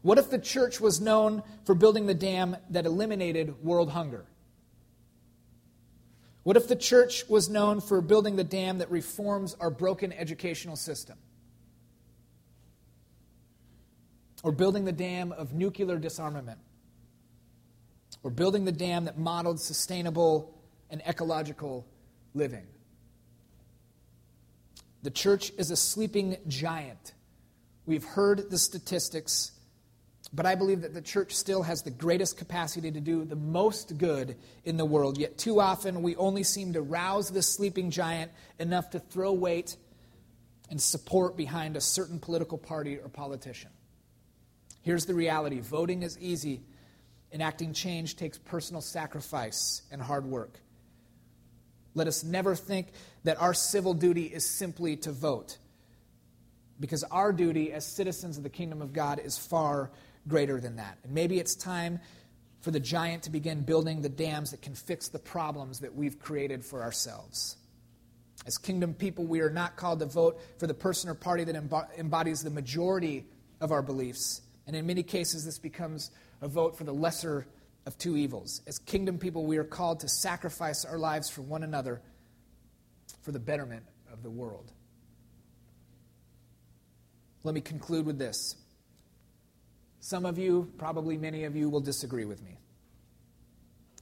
What 0.04 0.20
if 0.20 0.30
the 0.30 0.38
church 0.38 0.80
was 0.80 1.02
known 1.02 1.42
for 1.66 1.74
building 1.74 2.06
the 2.06 2.14
dam 2.14 2.56
that 2.70 2.86
eliminated 2.86 3.64
world 3.64 3.90
hunger? 3.90 4.26
What 6.44 6.56
if 6.56 6.68
the 6.68 6.76
church 6.76 7.28
was 7.28 7.50
known 7.50 7.82
for 7.82 8.00
building 8.00 8.36
the 8.36 8.44
dam 8.44 8.78
that 8.78 8.92
reforms 8.92 9.56
our 9.60 9.72
broken 9.72 10.14
educational 10.14 10.76
system? 10.76 11.18
Or 14.44 14.52
building 14.52 14.86
the 14.86 14.92
dam 14.92 15.32
of 15.32 15.54
nuclear 15.54 15.98
disarmament? 15.98 16.60
Or 18.22 18.30
building 18.30 18.66
the 18.66 18.72
dam 18.72 19.06
that 19.06 19.18
modeled 19.18 19.60
sustainable 19.60 20.54
and 20.92 21.02
ecological 21.08 21.88
living? 22.36 22.68
The 25.08 25.12
church 25.12 25.54
is 25.58 25.72
a 25.72 25.78
sleeping 25.78 26.36
giant. 26.50 27.14
We've 27.86 28.04
heard 28.04 28.50
the 28.50 28.58
statistics, 28.58 29.54
but 30.34 30.46
I 30.46 30.56
believe 30.56 30.82
that 30.82 30.94
the 30.94 31.02
church 31.02 31.34
still 31.34 31.64
has 31.64 31.82
the 31.82 31.92
greatest 31.92 32.38
capacity 32.38 32.92
to 32.92 33.00
do 33.00 33.24
the 33.24 33.38
most 33.38 33.98
good 33.98 34.36
in 34.66 34.76
the 34.76 34.84
world. 34.84 35.18
Yet 35.18 35.38
too 35.38 35.62
often 35.62 36.02
we 36.02 36.18
only 36.18 36.44
seem 36.44 36.74
to 36.74 36.82
rouse 36.82 37.30
this 37.30 37.48
sleeping 37.48 37.90
giant 37.90 38.34
enough 38.60 38.90
to 38.90 39.00
throw 39.00 39.32
weight 39.32 39.78
and 40.70 40.82
support 40.82 41.38
behind 41.38 41.78
a 41.78 41.82
certain 41.82 42.20
political 42.20 42.58
party 42.58 42.98
or 42.98 43.08
politician. 43.08 43.72
Here's 44.82 45.06
the 45.06 45.14
reality 45.14 45.62
voting 45.62 46.04
is 46.04 46.20
easy, 46.20 46.64
enacting 47.32 47.72
change 47.72 48.18
takes 48.18 48.38
personal 48.38 48.82
sacrifice 48.82 49.84
and 49.90 50.02
hard 50.02 50.26
work. 50.26 50.60
Let 51.98 52.08
us 52.08 52.24
never 52.24 52.56
think 52.56 52.90
that 53.24 53.42
our 53.42 53.56
civil 53.56 53.96
duty 53.96 54.26
is 54.26 54.48
simply 54.48 54.96
to 54.98 55.12
vote, 55.12 55.58
because 56.80 57.04
our 57.06 57.34
duty 57.34 57.74
as 57.74 57.86
citizens 57.86 58.38
of 58.38 58.44
the 58.44 58.50
kingdom 58.50 58.84
of 58.84 58.94
God 58.94 59.20
is 59.20 59.36
far 59.36 59.90
greater 60.28 60.62
than 60.62 60.76
that. 60.76 61.00
And 61.04 61.14
maybe 61.14 61.40
it's 61.40 61.56
time 61.56 62.00
for 62.62 62.70
the 62.70 62.80
giant 62.80 63.24
to 63.24 63.32
begin 63.32 63.62
building 63.62 64.04
the 64.04 64.10
dams 64.10 64.52
that 64.52 64.62
can 64.62 64.76
fix 64.76 65.08
the 65.08 65.18
problems 65.18 65.80
that 65.80 65.96
we've 65.96 66.20
created 66.20 66.64
for 66.64 66.84
ourselves. 66.84 67.58
As 68.46 68.60
kingdom 68.60 68.94
people, 68.94 69.26
we 69.26 69.42
are 69.42 69.50
not 69.50 69.76
called 69.76 70.00
to 70.00 70.06
vote 70.06 70.40
for 70.60 70.68
the 70.68 70.74
person 70.76 71.10
or 71.10 71.16
party 71.16 71.44
that 71.46 71.56
embodies 71.98 72.44
the 72.44 72.52
majority 72.52 73.26
of 73.60 73.72
our 73.72 73.82
beliefs. 73.82 74.42
And 74.68 74.76
in 74.76 74.86
many 74.86 75.02
cases, 75.02 75.46
this 75.46 75.58
becomes 75.58 76.12
a 76.42 76.48
vote 76.48 76.78
for 76.78 76.84
the 76.84 76.94
lesser 76.94 77.48
of 77.88 77.98
two 77.98 78.18
evils. 78.18 78.62
As 78.68 78.78
kingdom 78.78 79.18
people, 79.18 79.46
we 79.46 79.58
are 79.58 79.64
called 79.64 80.02
to 80.02 80.10
sacrifice 80.10 80.84
our 80.84 81.00
lives 81.00 81.30
for 81.30 81.42
one 81.42 81.64
another 81.64 82.02
for 83.22 83.32
the 83.32 83.40
betterment 83.40 83.84
of 84.12 84.22
the 84.24 84.30
world. 84.30 84.74
Let 87.44 87.56
me 87.56 87.62
conclude 87.62 88.06
with 88.06 88.20
this. 88.20 88.58
Some 90.02 90.26
of 90.26 90.38
you, 90.38 90.70
probably 90.78 91.18
many 91.18 91.46
of 91.46 91.56
you, 91.56 91.70
will 91.70 91.80
disagree 91.80 92.26
with 92.26 92.44
me. 92.44 92.60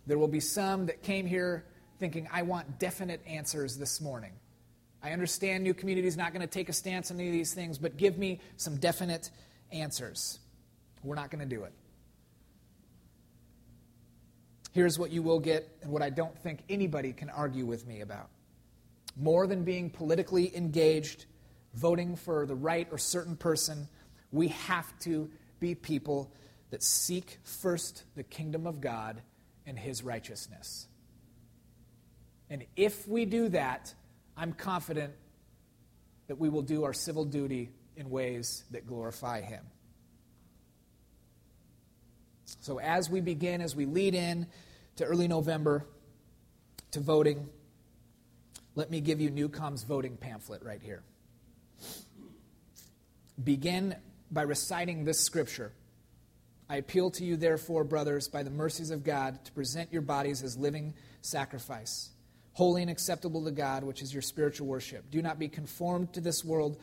There 0.07 0.17
will 0.17 0.27
be 0.27 0.39
some 0.39 0.87
that 0.87 1.03
came 1.03 1.27
here 1.27 1.65
thinking, 1.99 2.27
I 2.33 2.41
want 2.41 2.79
definite 2.79 3.21
answers 3.27 3.77
this 3.77 4.01
morning. 4.01 4.31
I 5.03 5.11
understand 5.11 5.63
New 5.63 5.75
Community 5.75 6.07
is 6.07 6.17
not 6.17 6.33
going 6.33 6.41
to 6.41 6.47
take 6.47 6.69
a 6.69 6.73
stance 6.73 7.11
on 7.11 7.19
any 7.19 7.29
of 7.29 7.33
these 7.33 7.53
things, 7.53 7.77
but 7.77 7.97
give 7.97 8.17
me 8.17 8.41
some 8.57 8.77
definite 8.77 9.29
answers. 9.71 10.39
We're 11.03 11.15
not 11.15 11.29
going 11.29 11.47
to 11.47 11.55
do 11.55 11.63
it. 11.65 11.73
Here's 14.75 14.99
what 14.99 15.09
you 15.09 15.23
will 15.23 15.39
get, 15.39 15.69
and 15.81 15.89
what 15.89 16.01
I 16.01 16.09
don't 16.09 16.37
think 16.37 16.59
anybody 16.67 17.13
can 17.13 17.29
argue 17.29 17.65
with 17.65 17.87
me 17.87 18.01
about. 18.01 18.27
More 19.15 19.47
than 19.47 19.63
being 19.63 19.89
politically 19.89 20.53
engaged, 20.53 21.27
voting 21.73 22.17
for 22.17 22.45
the 22.45 22.55
right 22.55 22.85
or 22.91 22.97
certain 22.97 23.37
person, 23.37 23.87
we 24.33 24.49
have 24.49 24.99
to 24.99 25.29
be 25.61 25.75
people 25.75 26.29
that 26.71 26.83
seek 26.83 27.37
first 27.43 28.03
the 28.17 28.23
kingdom 28.23 28.67
of 28.67 28.81
God 28.81 29.21
and 29.65 29.79
his 29.79 30.03
righteousness. 30.03 30.89
And 32.49 32.65
if 32.75 33.07
we 33.07 33.23
do 33.23 33.47
that, 33.47 33.93
I'm 34.35 34.51
confident 34.51 35.13
that 36.27 36.37
we 36.37 36.49
will 36.49 36.63
do 36.63 36.83
our 36.83 36.91
civil 36.91 37.23
duty 37.23 37.69
in 37.95 38.09
ways 38.09 38.65
that 38.71 38.85
glorify 38.85 39.39
him. 39.39 39.63
So, 42.61 42.79
as 42.79 43.09
we 43.09 43.21
begin, 43.21 43.61
as 43.61 43.75
we 43.75 43.85
lead 43.85 44.15
in 44.15 44.47
to 44.95 45.05
early 45.05 45.27
November 45.27 45.85
to 46.91 46.99
voting, 46.99 47.47
let 48.75 48.89
me 48.89 49.01
give 49.01 49.21
you 49.21 49.29
Newcom's 49.29 49.83
voting 49.83 50.17
pamphlet 50.17 50.63
right 50.63 50.81
here. 50.81 51.03
begin 53.43 53.95
by 54.31 54.41
reciting 54.41 55.05
this 55.05 55.19
scripture. 55.19 55.71
I 56.69 56.77
appeal 56.77 57.11
to 57.11 57.23
you, 57.23 57.37
therefore, 57.37 57.83
brothers, 57.83 58.27
by 58.27 58.43
the 58.43 58.49
mercies 58.49 58.89
of 58.89 59.03
God, 59.03 59.43
to 59.45 59.51
present 59.51 59.93
your 59.93 60.01
bodies 60.01 60.41
as 60.41 60.57
living 60.57 60.93
sacrifice, 61.21 62.09
holy 62.53 62.81
and 62.81 62.89
acceptable 62.89 63.43
to 63.45 63.51
God, 63.51 63.83
which 63.83 64.01
is 64.01 64.11
your 64.11 64.21
spiritual 64.21 64.67
worship. 64.67 65.11
Do 65.11 65.21
not 65.21 65.37
be 65.37 65.47
conformed 65.47 66.13
to 66.13 66.21
this 66.21 66.43
world, 66.43 66.77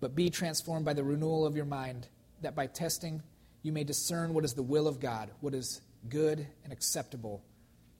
but 0.00 0.14
be 0.14 0.30
transformed 0.30 0.84
by 0.84 0.92
the 0.92 1.02
renewal 1.02 1.44
of 1.44 1.56
your 1.56 1.64
mind, 1.64 2.06
that 2.42 2.54
by 2.54 2.66
testing 2.68 3.22
you 3.64 3.72
may 3.72 3.82
discern 3.82 4.34
what 4.34 4.44
is 4.44 4.52
the 4.52 4.62
will 4.62 4.86
of 4.86 5.00
God, 5.00 5.30
what 5.40 5.54
is 5.54 5.80
good 6.08 6.46
and 6.62 6.72
acceptable 6.72 7.42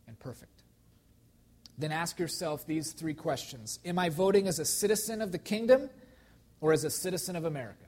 and 0.06 0.16
perfect. 0.20 0.62
Then 1.78 1.90
ask 1.90 2.18
yourself 2.20 2.66
these 2.66 2.92
three 2.92 3.14
questions 3.14 3.80
Am 3.84 3.98
I 3.98 4.10
voting 4.10 4.46
as 4.46 4.60
a 4.60 4.64
citizen 4.64 5.20
of 5.20 5.32
the 5.32 5.38
kingdom 5.38 5.90
or 6.60 6.72
as 6.72 6.84
a 6.84 6.90
citizen 6.90 7.34
of 7.34 7.46
America? 7.46 7.86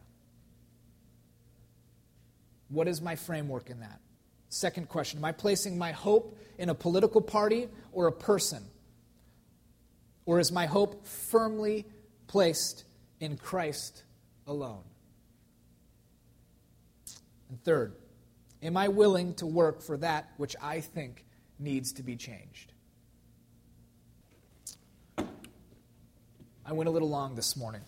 What 2.68 2.88
is 2.88 3.00
my 3.00 3.14
framework 3.14 3.70
in 3.70 3.80
that? 3.80 4.00
Second 4.48 4.88
question 4.88 5.18
Am 5.18 5.24
I 5.26 5.32
placing 5.32 5.76
my 5.76 5.92
hope 5.92 6.36
in 6.58 6.70
a 6.70 6.74
political 6.74 7.20
party 7.20 7.68
or 7.92 8.06
a 8.06 8.12
person? 8.12 8.64
Or 10.24 10.40
is 10.40 10.50
my 10.50 10.64
hope 10.64 11.06
firmly 11.06 11.84
placed 12.26 12.84
in 13.20 13.36
Christ 13.36 14.02
alone? 14.46 14.82
And 17.48 17.62
third, 17.64 17.94
am 18.62 18.76
I 18.76 18.88
willing 18.88 19.34
to 19.34 19.46
work 19.46 19.82
for 19.82 19.96
that 19.98 20.30
which 20.36 20.56
I 20.62 20.80
think 20.80 21.24
needs 21.58 21.92
to 21.94 22.02
be 22.02 22.16
changed? 22.16 22.72
I 26.68 26.72
went 26.72 26.88
a 26.88 26.90
little 26.90 27.08
long 27.08 27.36
this 27.36 27.56
morning. 27.56 27.82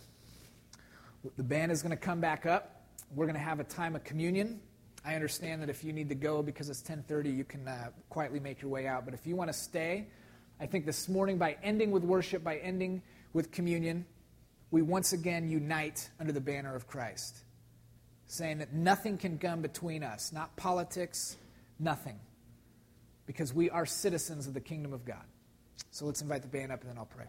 The 1.37 1.43
band 1.43 1.73
is 1.73 1.83
going 1.83 1.91
to 1.91 1.97
come 1.97 2.21
back 2.21 2.47
up. 2.47 2.85
We're 3.15 3.27
going 3.27 3.35
to 3.35 3.41
have 3.41 3.59
a 3.59 3.65
time 3.65 3.97
of 3.97 4.05
communion. 4.05 4.61
I 5.05 5.15
understand 5.15 5.63
that 5.63 5.71
if 5.71 5.83
you 5.83 5.93
need 5.93 6.09
to 6.11 6.15
go 6.15 6.43
because 6.43 6.69
it's 6.69 6.83
10:30, 6.83 7.37
you 7.37 7.45
can 7.45 7.67
uh, 7.67 7.89
quietly 8.09 8.41
make 8.41 8.63
your 8.63 8.71
way 8.71 8.87
out. 8.87 9.05
But 9.05 9.15
if 9.15 9.27
you 9.27 9.35
want 9.35 9.51
to 9.51 9.57
stay, 9.57 10.09
I 10.61 10.67
think 10.67 10.87
this 10.87 11.09
morning 11.09 11.39
by 11.39 11.57
ending 11.63 11.91
with 11.91 12.05
worship, 12.05 12.45
by 12.45 12.59
ending 12.59 13.03
with 13.33 13.51
communion, 13.51 14.07
we 14.71 14.83
once 14.83 15.13
again 15.13 15.49
unite 15.49 16.09
under 16.21 16.33
the 16.33 16.41
banner 16.41 16.75
of 16.75 16.87
Christ, 16.87 17.43
saying 18.29 18.59
that 18.59 18.73
nothing 18.73 19.19
can 19.19 19.39
come 19.39 19.63
between 19.63 20.05
us, 20.05 20.33
not 20.33 20.55
politics, 20.57 21.37
nothing, 21.81 22.19
because 23.27 23.53
we 23.53 23.71
are 23.71 23.87
citizens 23.87 24.47
of 24.47 24.55
the 24.55 24.61
kingdom 24.61 24.93
of 24.93 25.05
God. 25.05 25.25
So 25.91 26.07
let's 26.07 26.23
invite 26.23 26.43
the 26.43 26.49
band 26.49 26.71
up 26.71 26.83
and 26.83 26.91
then 26.91 26.99
I'll 26.99 27.07
pray. 27.07 27.25